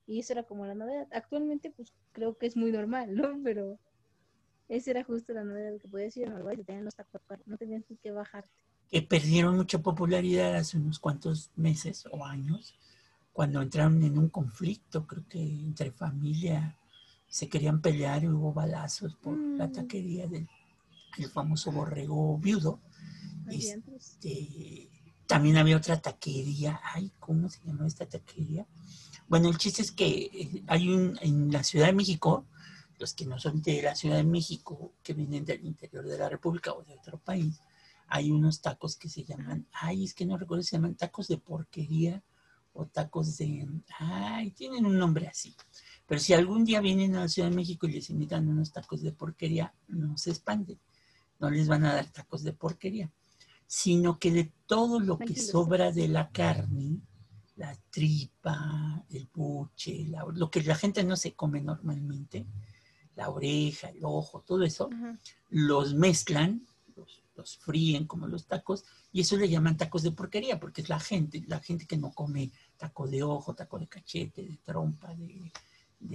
Y 0.07 0.21
eso 0.21 0.33
era 0.33 0.43
como 0.43 0.65
la 0.65 0.75
novedad. 0.75 1.07
Actualmente, 1.13 1.71
pues 1.71 1.93
creo 2.13 2.39
que 2.39 2.47
es 2.47 2.57
muy 2.57 2.73
normal, 2.73 3.15
¿no? 3.15 3.39
Pero 3.45 3.79
esa 4.69 4.91
era 4.91 5.05
justo 5.05 5.33
la 5.33 5.45
novedad 5.45 5.79
que 5.81 5.89
podías 5.89 6.17
ir 6.17 6.29
a 6.29 6.35
Uruguay 6.35 6.57
y 6.61 6.65
tenían 6.65 6.85
los 6.85 6.95
tacos 6.95 7.21
no 7.47 7.57
tenías 7.57 7.85
ni 7.89 7.97
que 7.97 8.11
bajarte. 8.11 8.51
Que 8.91 9.03
perdieron 9.03 9.57
mucha 9.57 9.79
popularidad 9.81 10.57
hace 10.57 10.79
unos 10.79 10.99
cuantos 10.99 11.51
meses 11.57 12.07
o 12.11 12.25
años, 12.25 12.75
cuando 13.33 13.61
entraron 13.61 14.03
en 14.03 14.19
un 14.19 14.31
conflicto, 14.31 15.07
creo 15.07 15.29
que 15.29 15.39
entre 15.41 15.93
familia, 15.93 16.77
se 17.29 17.49
querían 17.49 17.81
pelear 17.81 18.25
y 18.25 18.29
hubo 18.29 18.53
balazos 18.53 19.15
por 19.17 19.37
la 19.37 19.67
mm. 19.67 19.73
taquería 19.73 20.27
del 20.27 20.49
famoso 21.33 21.71
borrego 21.73 22.39
viudo. 22.39 22.81
Este, 23.51 24.91
también 25.27 25.57
había 25.57 25.77
otra 25.77 26.01
taquería, 26.01 26.81
ay, 26.95 27.13
¿cómo 27.19 27.49
se 27.49 27.61
llama 27.65 27.87
esta 27.87 28.07
taquería? 28.07 28.67
Bueno, 29.29 29.49
el 29.49 29.59
chiste 29.59 29.83
es 29.83 29.93
que 29.93 30.09
eh, 30.09 30.63
hay 30.67 30.89
un, 30.89 31.19
en 31.21 31.53
la 31.53 31.63
Ciudad 31.63 31.87
de 31.87 31.93
México, 31.93 32.47
los 32.99 33.15
que 33.15 33.27
no 33.27 33.39
son 33.39 33.63
de 33.63 33.83
la 33.83 33.95
Ciudad 33.95 34.17
de 34.17 34.25
México, 34.25 34.95
que 35.03 35.15
vienen 35.15 35.45
del 35.45 35.65
interior 35.65 36.07
de 36.07 36.19
la 36.19 36.29
República 36.29 36.73
o 36.73 36.83
de 36.83 36.95
otro 36.95 37.19
país, 37.19 37.61
hay 38.09 38.31
unos 38.31 38.63
tacos 38.63 38.97
que 38.97 39.09
se 39.09 39.25
llaman, 39.25 39.67
ay, 39.73 40.05
es 40.05 40.15
que 40.15 40.25
no 40.25 40.39
recuerdo 40.39 40.63
si 40.63 40.71
se 40.71 40.77
llaman 40.77 40.95
tacos 40.95 41.29
de 41.29 41.37
porquería 41.37 42.23
o 42.73 42.87
tacos 42.87 43.37
de, 43.37 43.69
ay, 43.99 44.51
tienen 44.53 44.87
un 44.87 44.99
nombre 44.99 45.29
así. 45.29 45.55
Pero 46.09 46.23
si 46.23 46.33
algún 46.33 46.65
día 46.65 46.81
vienen 46.81 47.15
a 47.15 47.21
la 47.21 47.29
Ciudad 47.29 47.51
de 47.51 47.55
México 47.55 47.87
y 47.87 47.93
les 47.93 48.09
invitan 48.09 48.49
unos 48.49 48.73
tacos 48.73 49.03
de 49.03 49.13
porquería, 49.13 49.75
no 49.89 50.17
se 50.17 50.31
expanden, 50.31 50.81
no 51.39 51.51
les 51.51 51.69
van 51.69 51.85
a 51.85 51.93
dar 51.93 52.07
tacos 52.11 52.43
de 52.43 52.55
porquería, 52.55 53.13
sino 53.67 54.19
que 54.19 54.33
de 54.33 54.51
todo 54.67 55.01
lo 55.01 55.19
que 55.19 55.37
sobra 55.37 55.93
de 55.93 56.09
la 56.09 56.31
carne, 56.31 57.03
la 57.57 57.77
tripa, 57.91 59.05
el 59.11 59.29
buche, 59.35 60.09
lo 60.33 60.51
que 60.51 60.63
la 60.63 60.77
gente 60.77 61.05
no 61.05 61.15
se 61.15 61.35
come 61.35 61.61
normalmente, 61.61 62.47
la 63.15 63.29
oreja, 63.29 63.91
el 63.91 64.03
ojo, 64.03 64.41
todo 64.47 64.63
eso, 64.63 64.89
los 65.51 65.93
mezclan, 65.93 66.67
los, 67.37 67.59
fríen 67.59 68.07
como 68.07 68.27
los 68.27 68.47
tacos, 68.47 68.87
y 69.13 69.21
eso 69.21 69.37
le 69.37 69.49
llaman 69.51 69.77
tacos 69.77 70.05
de 70.05 70.13
porquería, 70.13 70.59
porque 70.59 70.81
es 70.81 70.89
la 70.89 71.01
gente, 71.01 71.45
la 71.47 71.61
gente 71.61 71.87
que 71.87 71.99
no 71.99 72.13
come 72.13 72.51
taco 72.79 73.07
de 73.07 73.23
ojo, 73.23 73.55
taco 73.55 73.79
de 73.79 73.89
cachete, 73.89 74.43
de 74.43 74.57
trompa, 74.65 75.15
de, 75.15 75.53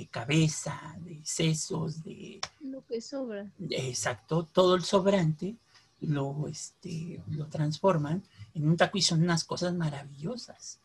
cabeza, 0.09 0.95
de 0.99 1.21
sesos, 1.23 2.03
de... 2.03 2.39
Lo 2.61 2.85
que 2.85 3.01
sobra. 3.01 3.49
exacto, 3.69 4.47
todo 4.51 4.75
el 4.75 4.83
sobrante 4.83 5.55
lo, 6.01 6.47
este, 6.47 7.21
lo 7.29 7.47
transforman 7.47 8.23
en 8.53 8.67
un 8.67 8.77
taco 8.77 8.97
y 8.97 9.01
son 9.01 9.23
unas 9.23 9.43
cosas 9.43 9.73
maravillosas. 9.73 10.79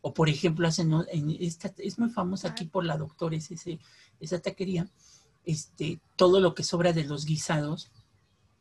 O 0.00 0.14
por 0.14 0.28
ejemplo, 0.28 0.68
hacen, 0.68 0.92
en 1.08 1.36
esta, 1.40 1.72
es 1.78 1.98
muy 1.98 2.10
famosa 2.10 2.48
aquí 2.48 2.64
por 2.64 2.84
la 2.84 2.96
doctora, 2.96 3.36
ese, 3.36 3.78
esa 4.20 4.38
taquería, 4.40 4.88
este, 5.44 6.00
todo 6.16 6.40
lo 6.40 6.54
que 6.54 6.62
sobra 6.62 6.92
de 6.92 7.04
los 7.04 7.24
guisados, 7.24 7.90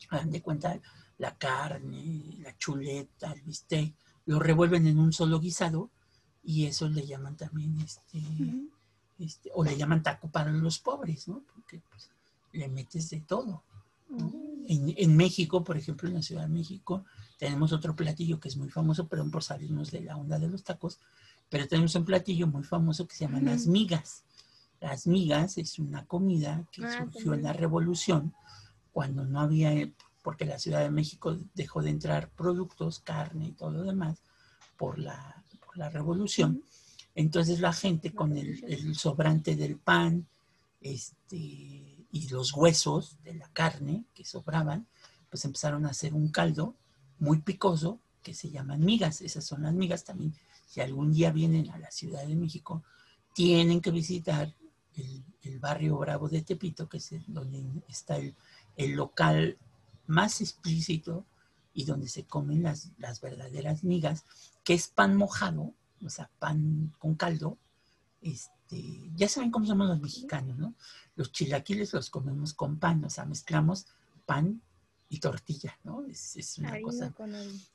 hagan 0.09 0.31
de 0.31 0.41
cuenta, 0.41 0.79
la 1.17 1.37
carne, 1.37 2.37
la 2.39 2.57
chuleta, 2.57 3.31
el 3.31 3.41
bistec, 3.41 3.93
lo 4.25 4.39
revuelven 4.39 4.87
en 4.87 4.99
un 4.99 5.13
solo 5.13 5.39
guisado 5.39 5.91
y 6.43 6.65
eso 6.65 6.89
le 6.89 7.05
llaman 7.05 7.37
también, 7.37 7.79
este, 7.79 8.19
este 9.19 9.49
o 9.53 9.63
le 9.63 9.77
llaman 9.77 10.03
taco 10.03 10.29
para 10.29 10.51
los 10.51 10.79
pobres, 10.79 11.27
¿no? 11.27 11.43
Porque 11.53 11.81
pues, 11.89 12.09
le 12.53 12.67
metes 12.67 13.09
de 13.09 13.21
todo. 13.21 13.63
en, 14.67 14.93
en, 14.97 15.17
México, 15.17 15.63
por 15.63 15.77
ejemplo, 15.77 16.07
en 16.07 16.15
la 16.15 16.21
Ciudad 16.21 16.43
de 16.43 16.49
México, 16.49 17.05
tenemos 17.37 17.73
otro 17.73 17.95
platillo 17.95 18.39
que 18.39 18.47
es 18.47 18.57
muy 18.57 18.69
famoso, 18.69 19.07
perdón 19.07 19.31
por 19.31 19.43
salirnos 19.43 19.91
de 19.91 20.01
la 20.01 20.17
onda 20.17 20.39
de 20.39 20.47
los 20.47 20.63
tacos, 20.63 20.99
pero 21.49 21.67
tenemos 21.67 21.95
un 21.95 22.05
platillo 22.05 22.47
muy 22.47 22.63
famoso 22.63 23.07
que 23.07 23.15
se 23.15 23.25
llama 23.25 23.41
las 23.41 23.67
migas. 23.67 24.23
Las 24.81 25.07
migas 25.07 25.57
es 25.57 25.79
una 25.79 26.05
comida 26.05 26.65
que 26.71 26.85
ah, 26.85 26.91
surgió 26.97 27.33
en 27.33 27.43
la 27.43 27.53
revolución 27.53 28.33
cuando 28.91 29.25
no 29.25 29.39
había, 29.39 29.71
porque 30.21 30.45
la 30.45 30.59
Ciudad 30.59 30.81
de 30.81 30.89
México 30.89 31.37
dejó 31.53 31.81
de 31.81 31.89
entrar 31.89 32.29
productos, 32.29 32.99
carne 32.99 33.47
y 33.47 33.51
todo 33.51 33.71
lo 33.71 33.83
demás 33.83 34.19
por 34.77 34.99
la, 34.99 35.43
por 35.65 35.77
la 35.77 35.89
revolución. 35.89 36.63
Entonces 37.15 37.59
la 37.59 37.73
gente 37.73 38.13
con 38.13 38.37
el, 38.37 38.95
sobrante 38.95 39.55
del 39.55 39.77
pan 39.77 40.27
este, 40.81 41.35
y 41.35 42.27
los 42.29 42.53
huesos 42.53 43.17
de 43.23 43.33
la 43.33 43.47
carne 43.49 44.05
que 44.13 44.25
sobraban, 44.25 44.87
pues 45.29 45.45
empezaron 45.45 45.85
a 45.85 45.89
hacer 45.89 46.13
un 46.13 46.29
caldo 46.29 46.75
muy 47.19 47.39
picoso 47.39 47.99
que 48.21 48.33
se 48.33 48.49
llaman 48.49 48.83
migas. 48.83 49.21
Esas 49.21 49.45
son 49.45 49.63
las 49.63 49.73
migas 49.73 50.03
también 50.03 50.35
si 50.75 50.81
algún 50.81 51.13
día 51.13 51.31
vienen 51.31 51.69
a 51.69 51.77
la 51.77 51.89
Ciudad 51.89 52.25
de 52.25 52.35
México, 52.35 52.83
tienen 53.33 53.79
que 53.79 53.91
visitar 53.91 54.53
el, 54.95 55.59
barrio 55.59 55.97
Bravo 55.97 56.27
de 56.27 56.41
Tepito, 56.41 56.89
que 56.89 56.97
es 56.97 57.11
donde 57.27 57.63
está 57.87 58.17
el, 58.17 58.35
local 58.91 59.57
más 60.05 60.41
explícito 60.41 61.25
y 61.73 61.85
donde 61.85 62.09
se 62.09 62.25
comen 62.25 62.63
las, 62.63 62.91
las, 62.97 63.21
verdaderas 63.21 63.85
migas, 63.85 64.25
que 64.65 64.73
es 64.73 64.89
pan 64.89 65.15
mojado, 65.15 65.73
o 66.03 66.09
sea, 66.09 66.29
pan 66.39 66.93
con 66.99 67.15
caldo. 67.15 67.57
Este, 68.21 69.11
ya 69.15 69.29
saben 69.29 69.51
cómo 69.51 69.65
somos 69.65 69.87
los 69.87 70.01
mexicanos, 70.01 70.57
¿no? 70.57 70.73
Los 71.15 71.31
chilaquiles 71.31 71.93
los 71.93 72.09
comemos 72.09 72.53
con 72.53 72.77
pan, 72.77 73.03
o 73.03 73.09
sea, 73.09 73.25
mezclamos 73.25 73.87
pan 74.25 74.61
y 75.09 75.19
tortilla, 75.19 75.77
¿no? 75.83 76.03
Es, 76.05 76.57
una 76.57 76.81
cosa. 76.81 77.13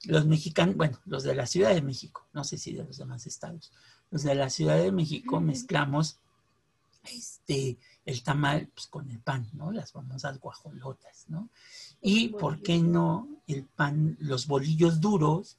Los 0.04 0.26
mexicanos, 0.26 0.76
bueno, 0.76 0.98
los 1.06 1.22
de 1.22 1.34
la 1.34 1.46
Ciudad 1.46 1.74
de 1.74 1.82
México, 1.82 2.26
no 2.32 2.44
sé 2.44 2.58
si 2.58 2.72
de 2.72 2.84
los 2.84 2.98
demás 2.98 3.26
estados, 3.26 3.72
los 4.10 4.24
de 4.24 4.34
la 4.34 4.50
Ciudad 4.50 4.76
de 4.76 4.90
México 4.92 5.40
mezclamos 5.40 6.18
este, 7.04 7.78
el 8.04 8.22
tamal 8.22 8.68
pues, 8.74 8.86
con 8.88 9.10
el 9.10 9.20
pan, 9.20 9.48
¿no? 9.52 9.70
Las 9.70 9.92
famosas 9.92 10.38
guajolotas, 10.38 11.26
¿no? 11.28 11.48
Y, 12.00 12.28
¿por 12.28 12.62
qué 12.62 12.78
no 12.78 13.28
el 13.46 13.64
pan, 13.64 14.16
los 14.20 14.46
bolillos 14.46 15.00
duros, 15.00 15.58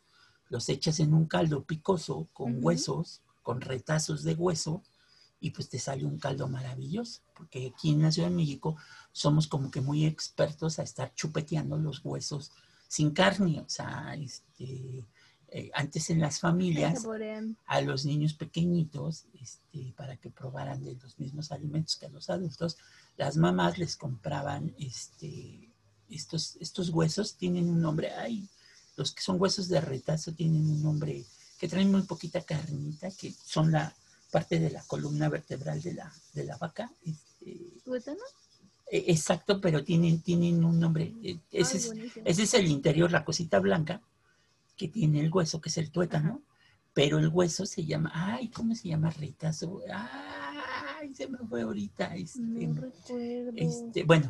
los 0.52 0.68
echas 0.68 1.00
en 1.00 1.14
un 1.14 1.28
caldo 1.28 1.64
picoso 1.64 2.28
con 2.34 2.64
huesos, 2.64 3.22
con 3.42 3.62
retazos 3.62 4.24
de 4.24 4.34
hueso, 4.34 4.84
y 5.40 5.52
pues 5.52 5.70
te 5.70 5.80
sale 5.80 6.06
un 6.06 6.20
caldo 6.20 6.48
maravilloso, 6.50 7.22
porque 7.34 7.74
aquí 7.74 7.90
en 7.90 8.02
la 8.02 8.12
Ciudad 8.12 8.30
de 8.30 8.36
México 8.36 8.76
somos 9.14 9.48
como 9.48 9.72
que 9.72 9.80
muy 9.80 10.06
expertos 10.06 10.78
a 10.78 10.84
estar 10.84 11.16
chupeteando 11.16 11.78
los 11.78 12.04
huesos 12.04 12.52
sin 12.90 13.12
carne, 13.12 13.62
o 13.62 13.70
sea, 13.70 14.14
este, 14.16 15.08
eh, 15.48 15.72
antes 15.74 16.10
en 16.10 16.20
las 16.20 16.42
familias 16.42 17.08
a 17.66 17.82
los 17.82 18.06
niños 18.06 18.34
pequeñitos, 18.34 19.28
este, 19.42 19.94
para 19.96 20.18
que 20.18 20.30
probaran 20.30 20.84
de 20.84 20.96
los 20.96 21.18
mismos 21.18 21.54
alimentos 21.54 21.96
que 21.96 22.08
a 22.08 22.10
los 22.10 22.30
adultos, 22.30 22.78
las 23.16 23.38
mamás 23.38 23.78
les 23.78 23.96
compraban 23.96 24.76
este, 24.78 25.72
estos, 26.10 26.58
estos 26.60 26.90
huesos, 26.90 27.36
tienen 27.36 27.70
un 27.70 27.82
nombre, 27.82 28.12
ay, 28.12 28.50
los 29.02 29.14
que 29.14 29.22
son 29.22 29.42
huesos 29.42 29.68
de 29.68 29.82
retazo 29.82 30.34
tienen 30.34 30.70
un 30.70 30.84
nombre 30.84 31.26
que 31.60 31.68
traen 31.68 31.92
muy 31.92 32.04
poquita 32.04 32.42
carnita, 32.42 33.10
que 33.12 33.34
son 33.46 33.72
la, 33.72 33.94
parte 34.32 34.60
de 34.60 34.72
la 34.72 34.82
columna 34.84 35.30
vertebral 35.30 35.82
de 35.82 35.94
la, 35.94 36.12
de 36.34 36.46
la 36.46 36.58
vaca. 36.58 36.92
Este, 37.06 37.58
¿Tuétano? 37.84 38.24
E, 38.90 39.06
exacto, 39.08 39.60
pero 39.60 39.84
tienen, 39.84 40.22
tienen 40.22 40.64
un 40.64 40.80
nombre. 40.80 41.14
E, 41.22 41.40
ese, 41.52 41.78
es, 41.78 41.94
ese, 42.26 42.44
es, 42.44 42.54
el 42.54 42.68
interior, 42.68 43.12
la 43.12 43.26
cosita 43.26 43.60
blanca 43.60 44.02
que 44.78 44.88
tiene 44.88 45.20
el 45.20 45.32
hueso, 45.32 45.62
que 45.62 45.70
es 45.70 45.78
el 45.78 45.92
tuétano. 45.92 46.42
Pero 46.94 47.20
el 47.20 47.30
hueso 47.30 47.66
se 47.66 47.86
llama, 47.86 48.12
ay, 48.14 48.50
¿cómo 48.50 48.76
se 48.76 48.90
llama? 48.90 49.12
Retazo. 49.12 49.82
Ay, 51.12 51.16
se 51.16 51.28
me 51.28 51.38
fue 51.40 51.62
ahorita. 51.64 52.16
Este, 52.16 52.40
no 52.40 52.82
recuerdo. 52.82 53.52
Este, 53.56 54.04
bueno, 54.06 54.28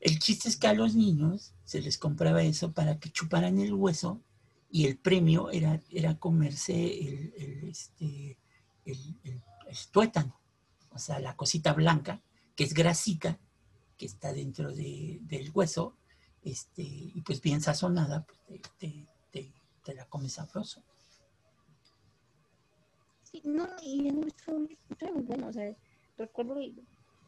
el 0.00 0.18
chiste 0.18 0.48
es 0.48 0.56
que 0.56 0.66
a 0.66 0.74
los 0.74 0.96
niños 0.96 1.54
se 1.64 1.80
les 1.80 1.96
compraba 1.96 2.42
eso 2.42 2.72
para 2.72 2.98
que 2.98 3.10
chuparan 3.10 3.58
el 3.58 3.72
hueso 3.72 4.20
y 4.68 4.86
el 4.86 4.96
premio 4.96 5.50
era, 5.50 5.80
era 5.90 6.18
comerse 6.18 6.72
el, 6.72 7.68
este, 7.68 8.36
el, 8.84 9.16
tuétano. 9.92 10.40
o 10.90 10.98
sea, 10.98 11.20
la 11.20 11.36
cosita 11.36 11.72
blanca, 11.72 12.20
que 12.56 12.64
es 12.64 12.74
grasita, 12.74 13.38
que 13.96 14.06
está 14.06 14.32
dentro 14.32 14.72
del 14.72 15.50
hueso, 15.54 15.94
este, 16.42 16.82
y 16.82 17.20
pues 17.24 17.40
bien 17.40 17.60
sazonada, 17.60 18.26
pues 18.48 18.60
te, 18.78 19.06
te, 19.30 19.94
la 19.94 20.06
comes 20.06 20.32
sabroso. 20.32 20.82
Sí, 23.32 23.42
no, 23.44 23.66
y 23.82 24.08
es 24.08 24.14
muy, 24.14 24.78
muy 25.14 25.22
bueno, 25.22 25.48
o 25.48 25.52
sea, 25.52 25.74
recuerdo 26.18 26.56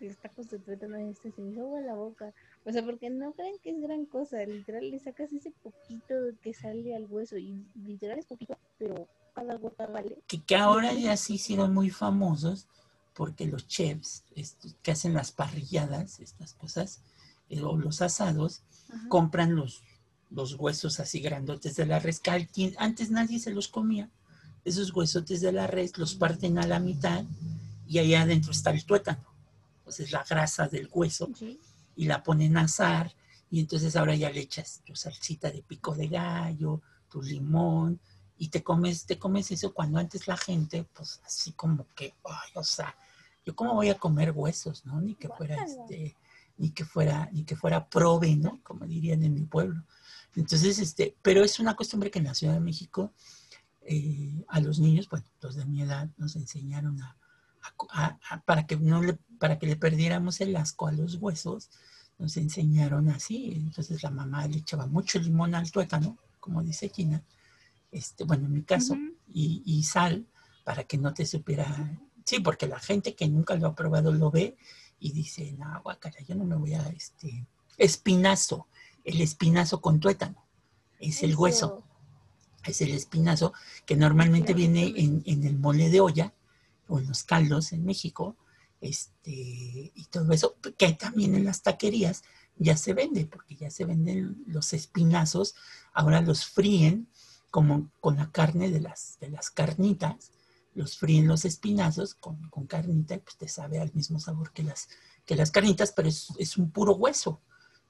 los 0.00 0.16
tacos 0.18 0.50
de 0.50 0.58
tuétano 0.58 0.96
este 0.96 1.30
se 1.32 1.40
me 1.40 1.52
hizo 1.52 1.62
agua 1.62 1.80
la 1.80 1.94
boca. 1.94 2.32
O 2.64 2.72
sea, 2.72 2.84
porque 2.84 3.10
no 3.10 3.32
creen 3.32 3.56
que 3.62 3.70
es 3.70 3.80
gran 3.80 4.06
cosa. 4.06 4.44
Literal, 4.44 4.90
le 4.90 4.98
sacas 4.98 5.32
ese 5.32 5.50
poquito 5.62 6.14
que 6.42 6.52
sale 6.54 6.94
al 6.94 7.06
hueso. 7.06 7.36
Y 7.36 7.64
literal 7.74 8.18
es 8.18 8.26
poquito, 8.26 8.56
pero 8.78 9.08
cada 9.34 9.56
gota 9.56 9.86
vale. 9.86 10.18
Que, 10.26 10.42
que 10.42 10.56
ahora 10.56 10.92
ya 10.92 11.16
sí 11.16 11.34
hicieron 11.34 11.72
muy 11.72 11.90
famosos 11.90 12.66
porque 13.14 13.46
los 13.46 13.66
chefs 13.68 14.24
que 14.82 14.90
hacen 14.90 15.14
las 15.14 15.30
parrilladas, 15.30 16.20
estas 16.20 16.54
cosas, 16.54 17.00
eh, 17.48 17.62
o 17.62 17.76
los 17.76 18.02
asados, 18.02 18.62
compran 19.08 19.54
los, 19.54 19.82
los 20.30 20.54
huesos 20.54 21.00
así 21.00 21.20
grandotes 21.20 21.76
de 21.76 21.86
la 21.86 22.00
res. 22.00 22.20
Antes 22.76 23.10
nadie 23.10 23.38
se 23.38 23.52
los 23.52 23.68
comía. 23.68 24.10
Esos 24.64 24.94
huesotes 24.94 25.40
de 25.40 25.52
la 25.52 25.66
res 25.66 25.98
los 25.98 26.14
parten 26.14 26.58
a 26.58 26.66
la 26.66 26.80
mitad 26.80 27.24
y 27.86 27.98
ahí 27.98 28.14
adentro 28.14 28.52
está 28.52 28.70
el 28.70 28.84
tuétano. 28.84 29.24
Pues 29.84 30.00
es 30.00 30.10
la 30.10 30.24
grasa 30.28 30.68
del 30.68 30.88
hueso 30.90 31.28
y 31.96 32.06
la 32.06 32.22
ponen 32.22 32.56
a 32.56 32.62
asar 32.62 33.12
y 33.50 33.60
entonces 33.60 33.94
ahora 33.94 34.14
ya 34.14 34.30
le 34.30 34.40
echas 34.40 34.80
tu 34.84 34.96
salsita 34.96 35.50
de 35.50 35.62
pico 35.62 35.94
de 35.94 36.08
gallo, 36.08 36.80
tu 37.08 37.22
limón 37.22 38.00
y 38.38 38.48
te 38.48 38.62
comes, 38.62 39.04
te 39.06 39.18
comes 39.18 39.50
eso 39.50 39.72
cuando 39.72 39.98
antes 39.98 40.26
la 40.26 40.36
gente, 40.36 40.86
pues 40.92 41.20
así 41.24 41.52
como 41.52 41.86
que, 41.94 42.14
ay, 42.24 42.50
o 42.54 42.64
sea, 42.64 42.96
yo 43.46 43.54
cómo 43.54 43.74
voy 43.74 43.90
a 43.90 43.98
comer 43.98 44.32
huesos, 44.32 44.84
¿no? 44.86 45.00
Ni 45.00 45.14
que 45.14 45.28
fuera 45.28 45.62
este, 45.62 46.16
ni 46.56 46.70
que 46.70 46.84
fuera, 46.84 47.28
ni 47.32 47.44
que 47.44 47.56
fuera 47.56 47.88
prove, 47.88 48.34
¿no? 48.36 48.60
Como 48.62 48.86
dirían 48.86 49.22
en 49.22 49.34
mi 49.34 49.44
pueblo. 49.44 49.84
Entonces, 50.34 50.78
este, 50.78 51.14
pero 51.22 51.44
es 51.44 51.60
una 51.60 51.76
costumbre 51.76 52.10
que 52.10 52.18
en 52.18 52.24
la 52.24 52.34
Ciudad 52.34 52.54
de 52.54 52.60
México 52.60 53.12
eh, 53.86 54.44
a 54.48 54.60
los 54.60 54.78
niños, 54.78 55.08
bueno, 55.08 55.26
los 55.40 55.56
de 55.56 55.64
mi 55.64 55.82
edad 55.82 56.08
nos 56.16 56.36
enseñaron 56.36 57.00
a, 57.02 57.16
para 58.44 58.66
que 58.66 58.76
no 58.76 59.02
le, 59.02 59.14
para 59.38 59.58
que 59.58 59.66
le 59.66 59.76
perdiéramos 59.76 60.40
el 60.40 60.54
asco 60.56 60.86
a 60.86 60.92
los 60.92 61.16
huesos, 61.16 61.70
nos 62.18 62.36
enseñaron 62.36 63.08
así. 63.08 63.52
Entonces 63.54 64.02
la 64.02 64.10
mamá 64.10 64.46
le 64.46 64.58
echaba 64.58 64.86
mucho 64.86 65.18
limón 65.18 65.54
al 65.54 65.70
tuétano, 65.70 66.18
como 66.40 66.62
dice 66.62 66.90
Gina, 66.90 67.22
este, 67.90 68.24
bueno, 68.24 68.46
en 68.46 68.52
mi 68.52 68.62
caso, 68.62 68.96
y, 69.28 69.62
y, 69.64 69.82
sal 69.84 70.26
para 70.64 70.84
que 70.84 70.98
no 70.98 71.14
te 71.14 71.24
supiera 71.26 71.66
Sí, 72.24 72.40
porque 72.40 72.66
la 72.66 72.80
gente 72.80 73.14
que 73.14 73.28
nunca 73.28 73.54
lo 73.54 73.68
ha 73.68 73.74
probado 73.74 74.12
lo 74.12 74.30
ve 74.30 74.56
y 74.98 75.12
dice, 75.12 75.52
no, 75.52 75.80
guacara, 75.82 76.18
yo 76.26 76.34
no 76.34 76.44
me 76.44 76.56
voy 76.56 76.74
a, 76.74 76.82
este, 76.88 77.46
espinazo, 77.76 78.66
el 79.04 79.20
espinazo 79.20 79.80
con 79.80 80.00
tuétano, 80.00 80.46
es 80.98 81.22
el 81.22 81.36
hueso, 81.36 81.84
es 82.70 82.80
el 82.80 82.92
espinazo 82.92 83.52
que 83.86 83.96
normalmente 83.96 84.54
viene 84.54 84.92
en, 84.96 85.22
el 85.26 85.58
mole 85.58 85.90
de 85.90 86.00
olla 86.00 86.32
o 86.88 86.98
en 86.98 87.08
los 87.08 87.24
caldos 87.24 87.72
en 87.72 87.84
México, 87.84 88.36
este, 88.80 89.30
y 89.94 90.06
todo 90.10 90.32
eso, 90.32 90.56
que 90.76 90.92
también 90.92 91.34
en 91.34 91.44
las 91.44 91.62
taquerías 91.62 92.22
ya 92.56 92.76
se 92.76 92.92
vende, 92.92 93.26
porque 93.26 93.56
ya 93.56 93.70
se 93.70 93.84
venden 93.84 94.44
los 94.46 94.72
espinazos, 94.72 95.54
ahora 95.92 96.20
los 96.20 96.44
fríen 96.44 97.08
como 97.50 97.90
con 98.00 98.16
la 98.16 98.30
carne 98.30 98.70
de 98.70 98.80
las, 98.80 99.18
de 99.20 99.30
las 99.30 99.50
carnitas, 99.50 100.32
los 100.74 100.98
fríen 100.98 101.28
los 101.28 101.44
espinazos 101.44 102.14
con, 102.14 102.50
carnita 102.66 103.14
y 103.14 103.18
pues 103.18 103.36
te 103.36 103.48
sabe 103.48 103.78
al 103.78 103.92
mismo 103.94 104.18
sabor 104.18 104.52
que 104.52 104.64
las, 104.64 104.88
que 105.24 105.36
las 105.36 105.50
carnitas, 105.50 105.92
pero 105.92 106.08
es, 106.08 106.56
un 106.56 106.70
puro 106.70 106.94
hueso. 106.94 107.40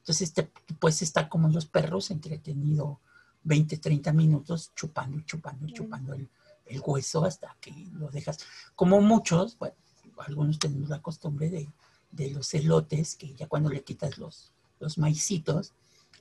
Entonces 0.01 0.35
te 0.35 0.51
puedes 0.79 1.01
estar 1.01 1.29
como 1.29 1.49
los 1.49 1.67
perros 1.67 2.11
entretenido 2.11 3.01
20, 3.45 3.77
30 3.79 4.13
minutos 4.13 4.73
chupando, 4.75 5.21
chupando, 5.21 5.67
chupando 5.69 6.15
el, 6.15 6.29
hueso 6.85 7.25
hasta 7.25 7.57
que 7.61 7.73
lo 7.93 8.09
dejas. 8.09 8.39
Como 8.75 9.01
muchos, 9.01 9.57
bueno, 9.59 9.75
algunos 10.19 10.59
tenemos 10.59 10.89
la 10.89 11.01
costumbre 11.01 11.51
de, 11.51 12.31
los 12.31 12.53
elotes, 12.55 13.17
que 13.17 13.35
ya 13.35 13.47
cuando 13.47 13.71
le 13.71 13.83
quitas 13.83 14.19
los, 14.19 14.53
los 14.81 14.99
maicitos, 14.99 15.73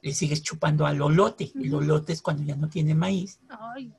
le 0.02 0.14
sigues 0.14 0.42
chupando 0.42 0.86
al 0.86 1.02
olote. 1.02 1.52
El 1.56 1.74
olote 1.74 2.14
es 2.14 2.22
cuando 2.22 2.44
ya 2.44 2.56
no 2.56 2.68
tiene 2.68 2.94
maíz. 2.94 3.40
Ay. 3.50 3.94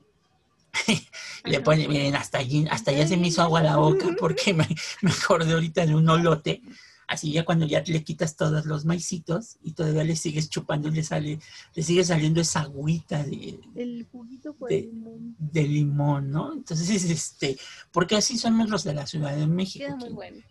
le 1.44 1.60
pone, 1.60 1.88
miren, 1.88 2.16
hasta 2.16 2.38
allí, 2.38 2.66
hasta 2.70 2.92
ya 2.92 3.06
se 3.06 3.16
me 3.16 3.28
hizo 3.28 3.42
agua 3.42 3.62
la 3.62 3.76
boca 3.76 4.08
porque 4.18 4.52
me, 4.52 4.66
me 5.02 5.10
acordé 5.10 5.52
ahorita 5.52 5.86
de 5.86 5.94
un 5.94 6.08
olote. 6.08 6.62
Así 7.06 7.32
ya 7.32 7.44
cuando 7.44 7.66
ya 7.66 7.82
le 7.82 8.02
quitas 8.02 8.36
todos 8.36 8.66
los 8.66 8.84
maicitos 8.84 9.58
y 9.62 9.72
todavía 9.72 10.04
le 10.04 10.16
sigues 10.16 10.48
chupando 10.48 10.88
y 10.88 10.92
le 10.92 11.02
sale, 11.02 11.38
le 11.74 11.82
sigue 11.82 12.04
saliendo 12.04 12.40
esa 12.40 12.60
agüita 12.60 13.22
de, 13.22 13.60
el 13.74 14.06
juguito 14.10 14.56
de, 14.68 14.82
limón. 14.82 15.36
de 15.38 15.62
limón, 15.62 16.30
¿no? 16.30 16.52
Entonces, 16.52 17.04
este, 17.04 17.58
porque 17.92 18.16
así 18.16 18.38
somos 18.38 18.70
los 18.70 18.84
de 18.84 18.94
la 18.94 19.06
Ciudad 19.06 19.36
de 19.36 19.46
México. 19.46 19.96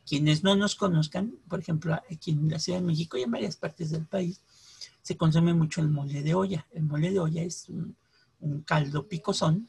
Quienes 0.06 0.44
no 0.44 0.56
nos 0.56 0.76
conozcan, 0.76 1.36
por 1.48 1.60
ejemplo, 1.60 1.94
aquí 2.12 2.32
en 2.32 2.50
la 2.50 2.60
Ciudad 2.60 2.80
de 2.80 2.86
México 2.86 3.18
y 3.18 3.24
en 3.24 3.32
varias 3.32 3.56
partes 3.56 3.92
del 3.92 4.06
país, 4.06 4.42
se 5.02 5.18
consume 5.18 5.54
mucho 5.54 5.82
el 5.82 5.90
mole 5.90 6.22
de 6.22 6.34
olla. 6.34 6.66
El 6.72 6.84
mole 6.84 7.12
de 7.12 7.20
olla 7.20 7.44
es 7.44 7.68
un, 7.68 7.96
un 8.40 8.62
caldo 8.62 9.08
picosón 9.08 9.68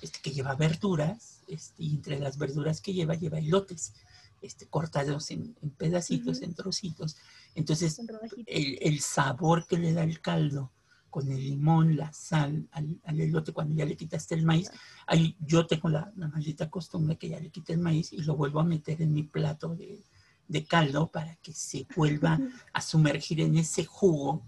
este, 0.00 0.20
que 0.20 0.30
lleva 0.30 0.54
verduras, 0.54 1.42
este, 1.48 1.82
y 1.82 1.90
entre 1.90 2.18
las 2.20 2.38
verduras 2.38 2.80
que 2.80 2.92
lleva, 2.92 3.14
lleva 3.14 3.38
elotes, 3.38 3.92
este, 4.40 4.66
cortados 4.66 5.30
en, 5.30 5.54
pedacitos, 5.76 6.42
en 6.42 6.54
trocitos. 6.54 7.16
Entonces, 7.54 8.00
el, 8.46 9.00
sabor 9.00 9.66
que 9.66 9.78
le 9.78 9.92
da 9.92 10.04
el 10.04 10.20
caldo 10.20 10.72
con 11.10 11.30
el 11.32 11.42
limón, 11.42 11.96
la 11.96 12.12
sal 12.12 12.68
al, 12.72 13.00
elote, 13.20 13.52
cuando 13.52 13.74
ya 13.74 13.84
le 13.84 13.96
quitaste 13.96 14.34
el 14.34 14.44
maíz, 14.44 14.70
ahí 15.06 15.36
yo 15.40 15.66
tengo 15.66 15.88
la, 15.88 16.12
maldita 16.16 16.70
costumbre 16.70 17.16
que 17.16 17.28
ya 17.28 17.40
le 17.40 17.50
quité 17.50 17.72
el 17.72 17.80
maíz 17.80 18.12
y 18.12 18.18
lo 18.18 18.36
vuelvo 18.36 18.60
a 18.60 18.64
meter 18.64 19.02
en 19.02 19.12
mi 19.12 19.22
plato 19.22 19.74
de, 19.74 20.04
de 20.46 20.64
caldo 20.64 21.10
para 21.10 21.36
que 21.36 21.52
se 21.52 21.86
vuelva 21.96 22.38
a 22.72 22.80
sumergir 22.80 23.40
en 23.40 23.56
ese 23.56 23.84
jugo 23.84 24.44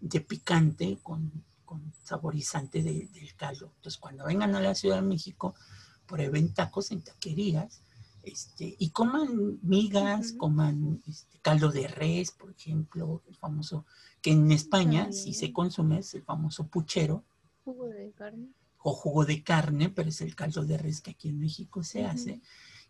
de 0.00 0.20
picante 0.20 0.98
con, 1.02 1.44
con 1.64 1.92
saborizante 2.02 2.82
del 2.82 3.34
caldo. 3.36 3.72
Entonces, 3.76 3.98
cuando 4.00 4.24
vengan 4.24 4.54
a 4.54 4.60
la 4.60 4.74
Ciudad 4.74 4.96
de 4.96 5.02
México, 5.02 5.54
prueben 6.06 6.54
tacos 6.54 6.90
en 6.90 7.02
taquerías 7.02 7.82
este, 8.22 8.76
y 8.78 8.90
coman 8.90 9.58
migas, 9.62 10.32
coman 10.32 11.02
este, 11.06 11.38
caldo 11.40 11.70
de 11.70 11.88
res, 11.88 12.32
por 12.32 12.50
ejemplo, 12.50 13.22
el 13.28 13.36
famoso, 13.36 13.84
que 14.20 14.32
en 14.32 14.50
España 14.52 15.12
sí 15.12 15.34
se 15.34 15.52
consume, 15.52 15.98
es 15.98 16.14
el 16.14 16.22
famoso 16.22 16.66
puchero. 16.66 17.24
Jugo 17.64 17.86
de 17.88 18.12
carne. 18.12 18.48
O 18.78 18.92
jugo 18.92 19.24
de 19.24 19.42
carne, 19.42 19.88
pero 19.90 20.08
es 20.08 20.20
el 20.20 20.34
caldo 20.34 20.64
de 20.64 20.78
res 20.78 21.00
que 21.00 21.12
aquí 21.12 21.28
en 21.28 21.40
México 21.40 21.82
se 21.82 22.04
hace. 22.04 22.40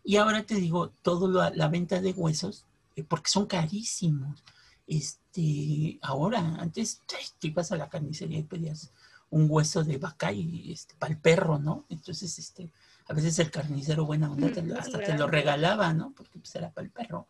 Y 0.03 0.17
ahora 0.17 0.43
te 0.43 0.55
digo, 0.55 0.89
toda 1.01 1.51
la 1.51 1.67
venta 1.67 2.01
de 2.01 2.11
huesos, 2.11 2.65
eh, 2.95 3.03
porque 3.03 3.29
son 3.29 3.45
carísimos. 3.45 4.43
Este, 4.87 5.99
ahora, 6.01 6.39
antes 6.59 7.01
te 7.39 7.47
ibas 7.47 7.71
a 7.71 7.77
la 7.77 7.89
carnicería 7.89 8.39
y 8.39 8.43
pedías 8.43 8.91
un 9.29 9.47
hueso 9.49 9.83
de 9.83 9.97
vaca 9.97 10.31
y 10.31 10.71
este, 10.71 10.95
para 10.95 11.13
el 11.13 11.19
perro, 11.19 11.59
¿no? 11.59 11.85
Entonces, 11.89 12.39
este, 12.39 12.71
a 13.09 13.13
veces 13.13 13.39
el 13.39 13.49
carnicero 13.49 14.05
buena 14.05 14.31
onda 14.31 14.51
hasta 14.77 14.99
te 14.99 15.17
lo 15.17 15.25
regalaba, 15.27 15.91
¿no? 15.93 16.13
Porque 16.15 16.37
pues 16.37 16.53
era 16.53 16.71
para 16.71 16.85
el 16.85 16.91
perro. 16.91 17.27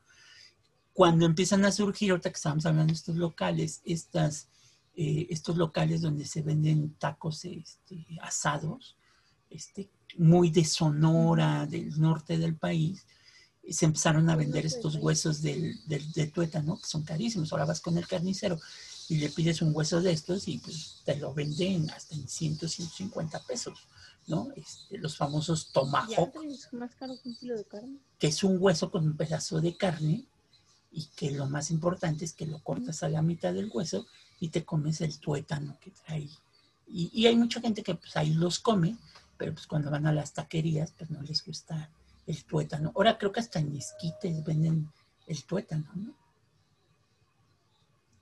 Cuando 0.92 1.26
empiezan 1.26 1.64
a 1.64 1.72
surgir, 1.72 2.12
ahorita 2.12 2.30
que 2.30 2.36
estábamos 2.36 2.66
hablando 2.66 2.92
de 2.92 2.98
estos 2.98 3.16
locales, 3.16 3.82
estas, 3.86 4.50
eh, 4.98 5.28
estos 5.30 5.56
locales 5.56 6.02
donde 6.02 6.26
se 6.26 6.42
venden 6.42 6.96
tacos 6.96 7.46
este, 7.46 8.06
asados, 8.22 8.98
este, 9.50 9.90
muy 10.18 10.50
de 10.52 10.66
Sonora, 10.66 11.66
del 11.66 11.98
norte 11.98 12.38
del 12.38 12.58
país, 12.58 13.06
se 13.70 13.86
empezaron 13.86 14.30
a 14.30 14.36
vender 14.36 14.66
estos 14.66 14.96
huesos 14.96 15.42
del, 15.42 15.80
del, 15.88 16.32
tuétano, 16.34 16.78
que 16.78 16.88
son 16.88 17.04
carísimos. 17.04 17.54
Ahora 17.54 17.66
vas 17.66 17.80
con 17.80 17.98
el 17.98 18.08
carnicero 18.08 18.60
y 19.08 19.18
le 19.18 19.30
pides 19.30 19.62
un 19.62 19.74
hueso 19.74 20.02
de 20.02 20.12
estos 20.12 20.48
y 20.50 20.58
pues 20.58 21.02
te 21.06 21.16
lo 21.16 21.34
venden 21.34 21.90
hasta 21.92 22.16
en 22.16 22.28
100, 22.28 22.58
150 22.68 23.44
pesos, 23.44 23.88
¿no? 24.30 24.50
Este, 24.56 24.98
los 24.98 25.18
famosos 25.18 25.72
tomahawk. 25.72 26.36
más 26.72 26.96
caro 26.96 27.16
que 27.22 27.30
un 27.30 27.36
kilo 27.36 27.58
de 27.58 27.66
carne. 27.66 28.00
Que 28.18 28.28
es 28.28 28.44
un 28.44 28.58
hueso 28.60 28.92
con 28.92 29.06
un 29.06 29.18
pedazo 29.18 29.60
de 29.60 29.76
carne 29.76 30.26
y 30.92 31.06
que 31.16 31.32
lo 31.32 31.48
más 31.48 31.72
importante 31.72 32.26
es 32.26 32.34
que 32.34 32.46
lo 32.46 32.64
cortas 32.64 33.04
a 33.04 33.10
la 33.10 33.22
mitad 33.22 33.54
del 33.54 33.70
hueso 33.74 34.06
y 34.40 34.50
te 34.50 34.64
comes 34.64 35.02
el 35.02 35.20
tuétano 35.20 35.78
que 35.80 35.92
trae. 35.92 36.30
Y, 36.88 37.10
y 37.14 37.28
hay 37.28 37.36
mucha 37.36 37.60
gente 37.60 37.84
que 37.84 37.96
pues 37.96 38.16
ahí 38.16 38.34
los 38.34 38.60
come, 38.60 38.96
pero 39.38 39.54
pues 39.54 39.68
cuando 39.68 39.92
van 39.92 40.08
a 40.08 40.14
las 40.14 40.34
taquerías 40.34 40.92
pues 40.92 41.10
no 41.10 41.22
les 41.22 41.44
gusta 41.46 41.92
el 42.26 42.46
tuétano. 42.46 42.92
Ahora 42.96 43.18
creo 43.18 43.32
que 43.32 43.40
hasta 43.40 43.60
en 43.60 43.76
esquites 43.76 44.44
venden 44.46 44.92
el 45.28 45.44
tuétano, 45.44 45.90
¿no? 45.96 46.16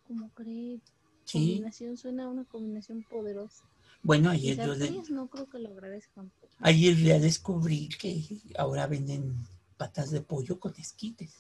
¿Cómo 0.07 0.29
crees? 0.29 0.81
Sí. 1.25 1.55
Combinación 1.55 1.97
suena 1.97 2.29
una 2.29 2.45
combinación 2.45 3.03
poderosa. 3.03 3.65
Bueno, 4.03 4.29
ayer 4.29 4.57
yo 4.57 4.75
no 5.09 5.27
creo 5.27 5.49
que 5.49 5.59
lo 5.59 5.69
agradezcan. 5.69 6.31
Ayer 6.59 6.95
ya 6.95 7.19
descubrí 7.19 7.89
que 7.89 8.23
ahora 8.57 8.87
venden 8.87 9.35
patas 9.77 10.11
de 10.11 10.21
pollo 10.21 10.59
con 10.59 10.73
esquites. 10.77 11.31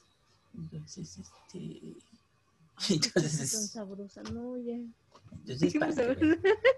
Entonces, 0.55 1.17
este... 1.17 1.81
Entonces, 2.89 3.49
son 3.49 3.67
sabrosas, 3.67 4.31
no, 4.31 4.57
ya. 4.57 4.77
Entonces, 5.31 5.73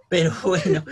pero 0.10 0.34
bueno, 0.44 0.84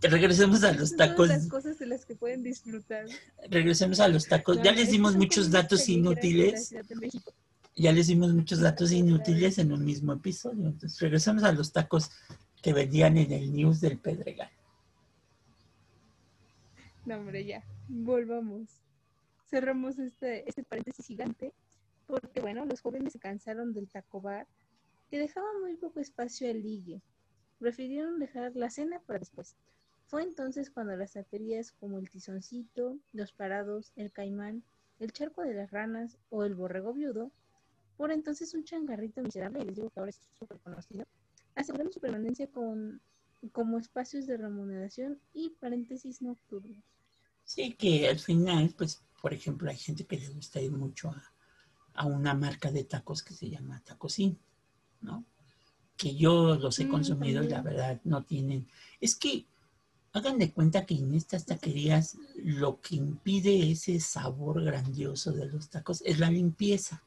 regresemos 0.00 0.62
a 0.64 0.72
los 0.72 0.96
tacos. 0.96 1.28
las 1.28 1.46
cosas 1.46 1.78
de 1.78 1.86
las 1.86 2.04
que 2.04 2.14
pueden 2.14 2.42
disfrutar. 2.42 3.06
Regresemos 3.50 4.00
a 4.00 4.08
los 4.08 4.26
tacos. 4.26 4.60
ya 4.62 4.72
les 4.72 4.90
dimos 4.90 5.16
muchos 5.16 5.50
datos 5.50 5.88
inútiles. 5.88 6.74
Ya 7.74 7.92
les 7.92 8.06
dimos 8.08 8.34
muchos 8.34 8.60
datos 8.60 8.92
inútiles 8.92 9.58
en 9.58 9.72
un 9.72 9.84
mismo 9.84 10.12
episodio. 10.12 10.68
Entonces, 10.68 11.00
regresemos 11.00 11.42
a 11.42 11.52
los 11.52 11.72
tacos 11.72 12.10
que 12.62 12.72
vendían 12.72 13.18
en 13.18 13.32
el 13.32 13.52
news 13.52 13.80
del 13.80 13.98
Pedregal. 13.98 14.50
No, 17.04 17.16
hombre, 17.16 17.44
ya. 17.44 17.64
Volvamos. 17.88 18.70
Cerramos 19.50 19.98
este, 19.98 20.48
este 20.48 20.62
paréntesis 20.62 21.04
gigante 21.04 21.52
porque, 22.06 22.40
bueno, 22.40 22.64
los 22.64 22.80
jóvenes 22.80 23.12
se 23.12 23.18
cansaron 23.18 23.72
del 23.72 23.88
taco 23.88 24.20
bar 24.20 24.46
que 25.10 25.18
dejaba 25.18 25.46
muy 25.60 25.74
poco 25.76 26.00
espacio 26.00 26.48
al 26.48 26.62
ligue. 26.62 27.02
Prefirieron 27.58 28.18
dejar 28.18 28.54
la 28.54 28.70
cena 28.70 29.00
para 29.00 29.18
después. 29.18 29.56
Fue 30.06 30.22
entonces 30.22 30.70
cuando 30.70 30.96
las 30.96 31.12
taquerías 31.12 31.72
como 31.72 31.98
el 31.98 32.08
Tizoncito, 32.08 32.98
Los 33.12 33.32
Parados, 33.32 33.92
el 33.96 34.12
Caimán, 34.12 34.62
el 35.00 35.12
Charco 35.12 35.42
de 35.42 35.54
las 35.54 35.70
Ranas 35.70 36.18
o 36.30 36.44
el 36.44 36.54
Borrego 36.54 36.92
Viudo, 36.92 37.32
por 37.96 38.12
entonces 38.12 38.54
un 38.54 38.64
changarrito 38.64 39.22
miserable, 39.22 39.60
y 39.60 39.64
les 39.64 39.76
digo 39.76 39.90
que 39.90 40.00
ahora 40.00 40.10
es 40.10 40.20
súper 40.38 40.58
conocido, 40.58 41.06
aseguraron 41.54 41.92
su 41.92 42.00
permanencia 42.00 42.46
con, 42.50 43.00
como 43.52 43.78
espacios 43.78 44.26
de 44.26 44.36
remuneración 44.36 45.20
y 45.32 45.50
paréntesis 45.60 46.22
nocturnos. 46.22 46.82
Sí, 47.44 47.72
que 47.72 48.08
al 48.08 48.18
final, 48.18 48.74
pues, 48.76 49.02
por 49.20 49.34
ejemplo, 49.34 49.70
hay 49.70 49.76
gente 49.76 50.04
que 50.06 50.18
le 50.18 50.28
gusta 50.28 50.60
ir 50.60 50.72
mucho 50.72 51.10
a, 51.10 51.32
a 51.94 52.06
una 52.06 52.34
marca 52.34 52.70
de 52.70 52.84
tacos 52.84 53.22
que 53.22 53.34
se 53.34 53.50
llama 53.50 53.82
Tacosín 53.84 54.38
¿no? 55.02 55.24
Que 55.96 56.14
yo 56.14 56.56
los 56.56 56.78
he 56.78 56.86
mm, 56.86 56.90
consumido 56.90 57.42
y 57.42 57.48
la 57.48 57.60
verdad 57.60 58.00
no 58.04 58.24
tienen. 58.24 58.66
Es 59.00 59.16
que 59.16 59.46
hagan 60.12 60.38
de 60.38 60.52
cuenta 60.52 60.86
que 60.86 60.94
en 60.94 61.14
estas 61.14 61.44
taquerías 61.44 62.16
lo 62.36 62.80
que 62.80 62.96
impide 62.96 63.70
ese 63.70 64.00
sabor 64.00 64.62
grandioso 64.62 65.32
de 65.32 65.46
los 65.46 65.68
tacos 65.68 66.02
es 66.04 66.18
la 66.18 66.30
limpieza. 66.30 67.02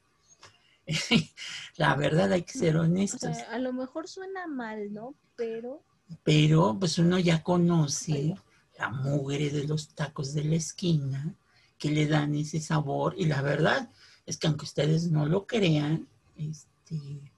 la 1.77 1.95
verdad 1.95 2.31
hay 2.31 2.43
que 2.43 2.57
ser 2.57 2.77
honestos. 2.77 3.37
a 3.49 3.57
lo 3.59 3.73
mejor 3.73 4.07
suena 4.07 4.47
mal, 4.47 4.93
¿no? 4.93 5.15
Pero... 5.35 5.83
Pero 6.23 6.77
pues 6.79 6.99
uno 6.99 7.17
ya 7.17 7.41
conoce 7.41 8.35
la 8.77 8.89
mugre 8.89 9.49
de 9.49 9.63
los 9.67 9.95
tacos 9.95 10.33
de 10.33 10.43
la 10.43 10.55
esquina 10.55 11.35
que 11.77 11.89
le 11.89 12.07
dan 12.07 12.35
ese 12.35 12.59
sabor 12.59 13.15
y 13.17 13.25
la 13.25 13.41
verdad 13.41 13.89
es 14.25 14.37
que 14.37 14.47
aunque 14.47 14.65
ustedes 14.65 15.11
no 15.11 15.25
lo 15.25 15.45
crean, 15.45 16.07
este, 16.35 17.31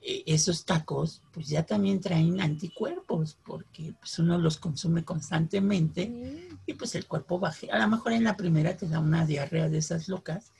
e, 0.00 0.22
esos 0.26 0.64
tacos 0.64 1.22
pues 1.32 1.48
ya 1.48 1.64
también 1.64 2.00
traen 2.00 2.40
anticuerpos 2.40 3.38
porque 3.44 3.94
pues 3.98 4.18
uno 4.18 4.38
los 4.38 4.58
consume 4.58 5.04
constantemente 5.04 6.48
y 6.66 6.74
pues 6.74 6.94
el 6.94 7.06
cuerpo 7.06 7.38
baja. 7.38 7.66
A 7.72 7.78
lo 7.78 7.88
mejor 7.88 8.12
en 8.12 8.24
la 8.24 8.36
primera 8.36 8.76
te 8.76 8.88
da 8.88 9.00
una 9.00 9.26
diarrea 9.26 9.68
de 9.68 9.78
esas 9.78 10.08
locas, 10.08 10.52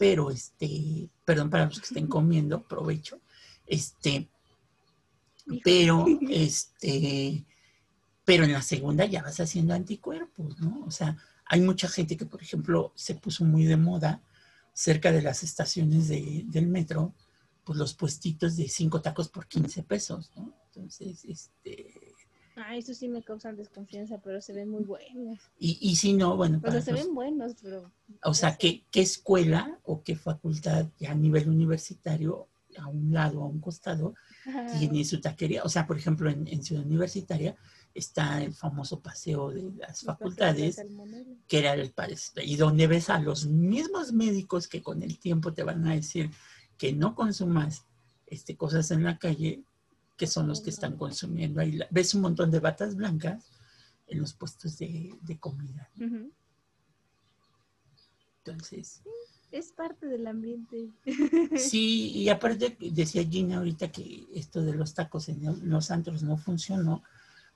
pero 0.00 0.30
este, 0.30 1.10
perdón 1.26 1.50
para 1.50 1.66
los 1.66 1.78
que 1.78 1.84
estén 1.84 2.06
comiendo, 2.06 2.66
provecho, 2.66 3.20
este, 3.66 4.30
pero 5.62 6.06
este, 6.30 7.44
pero 8.24 8.44
en 8.44 8.52
la 8.54 8.62
segunda 8.62 9.04
ya 9.04 9.22
vas 9.22 9.38
haciendo 9.40 9.74
anticuerpos, 9.74 10.58
¿no? 10.58 10.84
O 10.86 10.90
sea, 10.90 11.18
hay 11.44 11.60
mucha 11.60 11.86
gente 11.86 12.16
que, 12.16 12.24
por 12.24 12.42
ejemplo, 12.42 12.94
se 12.94 13.14
puso 13.14 13.44
muy 13.44 13.66
de 13.66 13.76
moda 13.76 14.22
cerca 14.72 15.12
de 15.12 15.20
las 15.20 15.42
estaciones 15.42 16.08
del 16.08 16.66
metro, 16.66 17.14
pues 17.62 17.78
los 17.78 17.92
puestitos 17.92 18.56
de 18.56 18.70
cinco 18.70 19.02
tacos 19.02 19.28
por 19.28 19.48
15 19.48 19.82
pesos, 19.82 20.30
¿no? 20.34 20.54
Entonces, 20.64 21.26
este... 21.26 22.09
Ah, 22.66 22.76
eso 22.76 22.94
sí 22.94 23.08
me 23.08 23.22
causan 23.22 23.56
desconfianza, 23.56 24.18
pero 24.22 24.40
se 24.40 24.52
ven 24.52 24.68
muy 24.68 24.84
buenos. 24.84 25.38
Y, 25.58 25.78
y 25.80 25.96
si 25.96 26.12
no, 26.12 26.36
bueno... 26.36 26.60
O 26.64 26.70
sea, 26.70 26.80
se 26.80 26.92
ven 26.92 27.14
buenos, 27.14 27.56
pero... 27.62 27.90
O 28.22 28.34
sea, 28.34 28.56
¿qué, 28.56 28.84
¿qué, 28.90 29.00
escuela 29.00 29.78
o 29.84 30.02
qué 30.02 30.16
facultad 30.16 30.86
ya 30.98 31.12
a 31.12 31.14
nivel 31.14 31.48
universitario, 31.48 32.48
a 32.76 32.86
un 32.86 33.12
lado, 33.12 33.42
a 33.42 33.46
un 33.46 33.60
costado, 33.60 34.14
tiene 34.78 35.04
su 35.04 35.20
taquería? 35.20 35.62
O 35.64 35.68
sea, 35.68 35.86
por 35.86 35.96
ejemplo, 35.96 36.28
en, 36.30 36.46
en 36.48 36.62
Ciudad 36.62 36.84
Universitaria 36.84 37.56
está 37.94 38.42
el 38.42 38.54
famoso 38.54 39.00
paseo 39.00 39.50
de 39.50 39.72
las 39.76 40.02
facultades, 40.02 40.80
que 41.46 41.58
era 41.58 41.74
el 41.74 41.92
y 42.44 42.56
donde 42.56 42.86
ves 42.86 43.10
a 43.10 43.18
los 43.18 43.46
mismos 43.46 44.12
médicos 44.12 44.68
que 44.68 44.82
con 44.82 45.02
el 45.02 45.18
tiempo 45.18 45.52
te 45.52 45.62
van 45.62 45.86
a 45.86 45.94
decir 45.94 46.30
que 46.78 46.92
no 46.92 47.14
consumas 47.14 47.86
este, 48.26 48.56
cosas 48.56 48.90
en 48.90 49.02
la 49.02 49.18
calle, 49.18 49.64
que 50.20 50.26
son 50.26 50.46
los 50.48 50.60
que 50.60 50.68
están 50.68 50.98
consumiendo 50.98 51.62
ahí. 51.62 51.80
Ves 51.90 52.14
un 52.14 52.20
montón 52.20 52.50
de 52.50 52.60
batas 52.60 52.94
blancas 52.94 53.50
en 54.06 54.20
los 54.20 54.34
puestos 54.34 54.76
de, 54.76 55.18
comida. 55.40 55.90
Entonces... 58.44 59.00
Es 59.50 59.72
parte 59.72 60.06
del 60.06 60.26
ambiente. 60.26 60.90
Sí, 61.56 62.10
y 62.10 62.28
aparte 62.28 62.76
decía 62.92 63.24
Gina 63.24 63.56
ahorita 63.56 63.90
que 63.90 64.26
esto 64.34 64.60
de 64.60 64.74
los 64.74 64.92
tacos 64.92 65.30
en 65.30 65.40
los 65.70 65.90
antros 65.90 66.22
no 66.22 66.36
funcionó, 66.36 67.02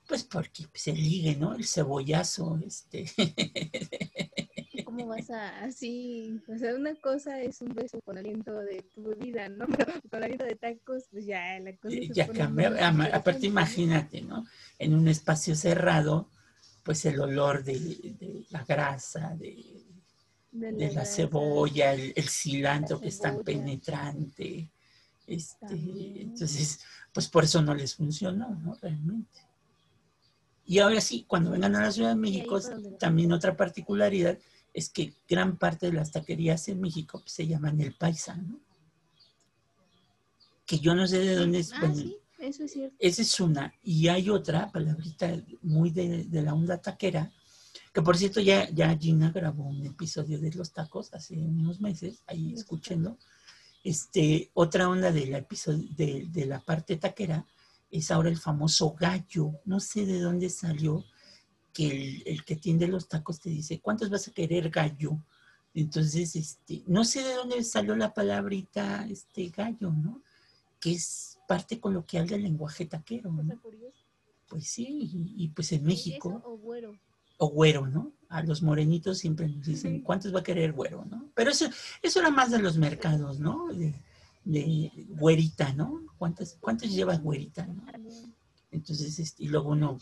pues 0.08 0.24
porque 0.24 0.66
se 0.72 0.94
ligue, 0.94 1.36
¿no? 1.36 1.54
El 1.54 1.66
cebollazo, 1.66 2.58
este. 2.66 3.04
¿Cómo 4.96 5.08
vas 5.08 5.28
a 5.30 5.64
así? 5.64 6.40
O 6.46 6.56
sea, 6.56 6.74
una 6.74 6.94
cosa 6.94 7.40
es 7.40 7.60
un 7.60 7.74
beso 7.74 8.00
con 8.02 8.16
aliento 8.16 8.52
de 8.60 8.82
tu 8.94 9.14
vida, 9.16 9.48
¿no? 9.48 9.66
Pero 9.76 9.92
con 10.08 10.22
aliento 10.22 10.44
de 10.44 10.54
tacos, 10.54 11.04
pues 11.10 11.26
ya 11.26 11.58
la 11.58 11.76
cosa 11.76 11.96
se 11.96 12.08
Ya 12.08 12.28
cambia. 12.28 12.88
Aparte, 13.12 13.46
imagínate, 13.46 14.22
¿no? 14.22 14.46
En 14.78 14.94
un 14.94 15.08
espacio 15.08 15.56
cerrado, 15.56 16.28
pues 16.84 17.04
el 17.06 17.20
olor 17.20 17.64
de, 17.64 18.46
la 18.50 18.62
grasa, 18.64 19.34
de, 19.36 19.64
la, 20.52 21.04
cebolla, 21.04 21.92
el, 21.92 22.28
cilantro 22.28 23.00
que 23.00 23.08
es 23.08 23.18
tan 23.18 23.42
penetrante. 23.42 24.70
Este, 25.26 25.74
entonces, 26.20 26.80
pues 27.12 27.28
por 27.28 27.44
eso 27.44 27.62
no 27.62 27.74
les 27.74 27.96
funcionó, 27.96 28.50
¿no? 28.50 28.76
Realmente. 28.80 29.40
Y 30.66 30.78
ahora 30.78 31.00
sí, 31.00 31.24
cuando 31.26 31.50
vengan 31.50 31.74
a 31.74 31.82
la 31.82 31.92
Ciudad 31.92 32.10
de 32.10 32.16
México, 32.16 32.60
también 32.98 33.32
otra 33.32 33.56
particularidad 33.56 34.38
es 34.74 34.90
que 34.90 35.14
gran 35.28 35.56
parte 35.56 35.86
de 35.86 35.92
las 35.92 36.10
taquerías 36.10 36.68
en 36.68 36.80
México 36.80 37.20
pues, 37.20 37.32
se 37.32 37.46
llaman 37.46 37.80
el 37.80 37.94
paisa, 37.94 38.34
¿no? 38.34 38.60
Que 40.66 40.80
yo 40.80 40.94
no 40.94 41.06
sé 41.06 41.20
de 41.20 41.36
dónde 41.36 41.60
es. 41.60 41.72
Ah, 41.72 41.92
sí, 41.94 42.16
eso 42.40 42.64
es 42.64 42.72
cierto. 42.72 42.96
Esa 42.98 43.22
es 43.22 43.40
una. 43.40 43.72
Y 43.82 44.08
hay 44.08 44.28
otra 44.28 44.70
palabrita 44.72 45.32
muy 45.62 45.90
de, 45.90 46.26
la 46.30 46.54
onda 46.54 46.78
taquera, 46.78 47.32
que 47.92 48.02
por 48.02 48.16
cierto 48.16 48.40
ya, 48.40 48.68
ya 48.70 48.96
Gina 48.98 49.30
grabó 49.30 49.64
un 49.64 49.86
episodio 49.86 50.40
de 50.40 50.52
los 50.52 50.72
tacos 50.72 51.14
hace 51.14 51.38
unos 51.38 51.80
meses, 51.80 52.24
ahí 52.26 52.52
escuchando. 52.54 53.18
Este, 53.84 54.50
otra 54.54 54.88
onda 54.88 55.12
del 55.12 55.34
episodio 55.34 55.86
de, 55.94 56.26
de 56.30 56.46
la 56.46 56.60
parte 56.60 56.96
taquera 56.96 57.46
es 57.90 58.10
ahora 58.10 58.30
el 58.30 58.38
famoso 58.38 58.92
gallo. 58.98 59.60
No 59.66 59.78
sé 59.78 60.06
de 60.06 60.18
dónde 60.18 60.50
salió, 60.50 61.04
que 61.74 62.22
el, 62.24 62.44
que 62.44 62.56
tiende 62.56 62.86
los 62.86 63.08
tacos 63.08 63.40
te 63.40 63.50
dice, 63.50 63.80
¿cuántos 63.80 64.08
vas 64.08 64.28
a 64.28 64.32
querer 64.32 64.70
gallo? 64.70 65.18
Entonces, 65.74 66.36
este, 66.36 66.84
no 66.86 67.04
sé 67.04 67.24
de 67.24 67.34
dónde 67.34 67.62
salió 67.64 67.96
la 67.96 68.14
palabrita 68.14 69.06
este 69.10 69.48
gallo, 69.48 69.90
¿no? 69.90 70.22
Que 70.80 70.92
es 70.92 71.38
parte 71.48 71.80
coloquial 71.80 72.28
del 72.28 72.44
lenguaje 72.44 72.86
taquero, 72.86 73.32
¿no? 73.32 73.60
Pues 74.48 74.68
sí, 74.68 75.10
y, 75.36 75.48
pues 75.48 75.72
en 75.72 75.84
México. 75.84 76.40
o 76.44 76.56
güero. 76.56 76.96
O 77.38 77.48
güero, 77.48 77.88
¿no? 77.88 78.12
A 78.28 78.42
los 78.44 78.62
morenitos 78.62 79.18
siempre 79.18 79.48
nos 79.48 79.66
dicen, 79.66 80.00
¿cuántos 80.02 80.32
va 80.32 80.40
a 80.40 80.44
querer 80.44 80.72
güero, 80.72 81.04
no? 81.04 81.28
Pero 81.34 81.50
eso, 81.50 81.66
eso 82.02 82.20
era 82.20 82.30
más 82.30 82.52
de 82.52 82.60
los 82.60 82.78
mercados, 82.78 83.40
¿no? 83.40 83.66
De, 83.74 83.92
güerita, 85.08 85.72
¿no? 85.72 86.02
¿Cuántos, 86.18 86.56
cuántos 86.60 86.90
llevas 86.92 87.20
güerita, 87.20 87.66
no? 87.66 87.82
Entonces, 88.70 89.18
este, 89.18 89.44
y 89.44 89.48
luego 89.48 89.70
uno 89.70 89.98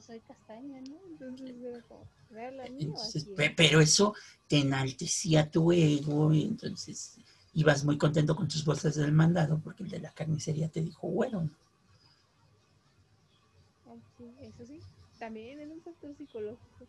soy 0.00 0.20
castaña, 0.20 0.80
¿no? 0.80 0.96
Entonces, 1.10 1.54
pero 3.56 3.80
eso 3.80 4.14
te 4.48 4.58
enaltecía 4.58 5.50
tu 5.50 5.72
ego 5.72 6.32
y 6.32 6.44
entonces 6.44 7.16
ibas 7.54 7.84
muy 7.84 7.98
contento 7.98 8.34
con 8.36 8.48
tus 8.48 8.64
bolsas 8.64 8.94
del 8.94 9.12
mandado 9.12 9.60
porque 9.62 9.82
el 9.82 9.90
de 9.90 10.00
la 10.00 10.12
carnicería 10.12 10.68
te 10.68 10.80
dijo, 10.80 11.08
bueno. 11.08 11.50
Ah, 13.86 13.94
eso 14.40 14.66
sí, 14.66 14.80
también 15.18 15.60
es 15.60 15.70
un 15.70 15.80
factor 15.82 16.16
psicológico. 16.16 16.86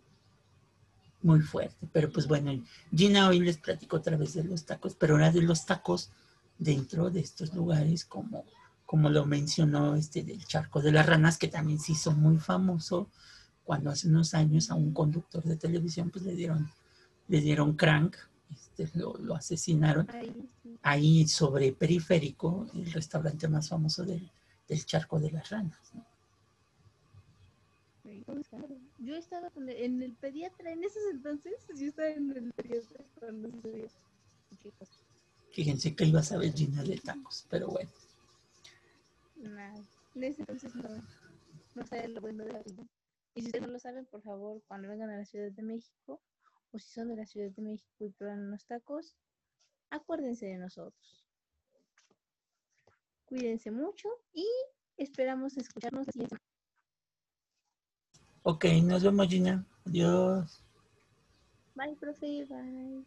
Muy 1.23 1.41
fuerte, 1.41 1.87
pero 1.93 2.11
pues 2.11 2.27
bueno, 2.27 2.51
Gina 2.95 3.27
hoy 3.27 3.39
les 3.39 3.57
platico 3.57 3.97
otra 3.97 4.17
vez 4.17 4.33
de 4.33 4.43
los 4.43 4.65
tacos, 4.65 4.95
pero 4.95 5.13
ahora 5.13 5.31
de 5.31 5.41
los 5.41 5.65
tacos 5.65 6.09
dentro 6.57 7.11
de 7.11 7.19
estos 7.19 7.53
lugares 7.53 8.05
como 8.05 8.43
como 8.91 9.09
lo 9.09 9.25
mencionó 9.25 9.95
este 9.95 10.21
del 10.21 10.45
charco 10.45 10.81
de 10.81 10.91
las 10.91 11.05
ranas, 11.05 11.37
que 11.37 11.47
también 11.47 11.79
se 11.79 11.93
hizo 11.93 12.11
muy 12.11 12.37
famoso 12.37 13.09
cuando 13.63 13.89
hace 13.89 14.09
unos 14.09 14.33
años 14.33 14.69
a 14.69 14.75
un 14.75 14.93
conductor 14.93 15.41
de 15.45 15.55
televisión 15.55 16.09
pues 16.09 16.25
le 16.25 16.35
dieron, 16.35 16.69
le 17.29 17.39
dieron 17.39 17.77
crank, 17.77 18.17
este, 18.51 18.89
lo, 18.99 19.33
asesinaron 19.33 20.09
ahí 20.81 21.25
sobre 21.25 21.71
periférico, 21.71 22.67
el 22.73 22.91
restaurante 22.91 23.47
más 23.47 23.69
famoso 23.69 24.03
del, 24.03 24.29
charco 24.83 25.21
de 25.21 25.31
las 25.31 25.49
ranas. 25.49 25.93
Yo 28.99 29.15
estaba 29.15 29.49
en 29.55 30.03
el 30.03 30.11
pediatra 30.15 30.69
en 30.69 30.83
esos 30.83 31.03
entonces, 31.13 31.53
yo 31.77 31.87
estaba 31.87 32.09
en 32.09 32.29
el 32.31 32.51
pediatra 32.51 33.05
cuando 33.17 33.49
se 33.61 33.89
Fíjense 35.53 35.95
que 35.95 36.03
iba 36.03 36.19
a 36.19 36.23
saber 36.23 36.53
Gina 36.53 36.83
de 36.83 36.97
tacos, 36.97 37.45
pero 37.49 37.67
bueno. 37.67 37.89
Nada, 39.41 39.73
en 40.15 40.23
ese 40.23 40.41
entonces 40.41 40.73
no, 40.75 40.89
no 41.75 41.85
sabía 41.85 42.07
lo 42.09 42.21
bueno 42.21 42.43
de 42.43 42.53
la 42.53 42.61
vida. 42.61 42.83
Y 43.33 43.41
si 43.41 43.47
ustedes 43.47 43.65
no 43.65 43.73
lo 43.73 43.79
saben, 43.79 44.05
por 44.05 44.21
favor, 44.21 44.61
cuando 44.67 44.87
vengan 44.89 45.09
a 45.09 45.17
la 45.17 45.25
Ciudad 45.25 45.51
de 45.51 45.63
México, 45.63 46.21
o 46.71 46.79
si 46.79 46.91
son 46.91 47.09
de 47.09 47.15
la 47.15 47.25
Ciudad 47.25 47.49
de 47.49 47.61
México 47.61 48.05
y 48.05 48.09
prueban 48.09 48.39
unos 48.47 48.65
tacos, 48.65 49.15
acuérdense 49.89 50.45
de 50.45 50.57
nosotros. 50.57 51.25
Cuídense 53.25 53.71
mucho 53.71 54.09
y 54.33 54.47
esperamos 54.97 55.57
escucharnos 55.57 56.05
la 56.07 56.11
siguiente 56.11 56.37
Ok, 58.43 58.65
nos 58.83 59.03
vemos, 59.03 59.27
Gina. 59.27 59.63
Adiós. 59.85 60.63
Bye, 61.75 61.95
profe. 61.95 62.45
Bye. 62.45 63.05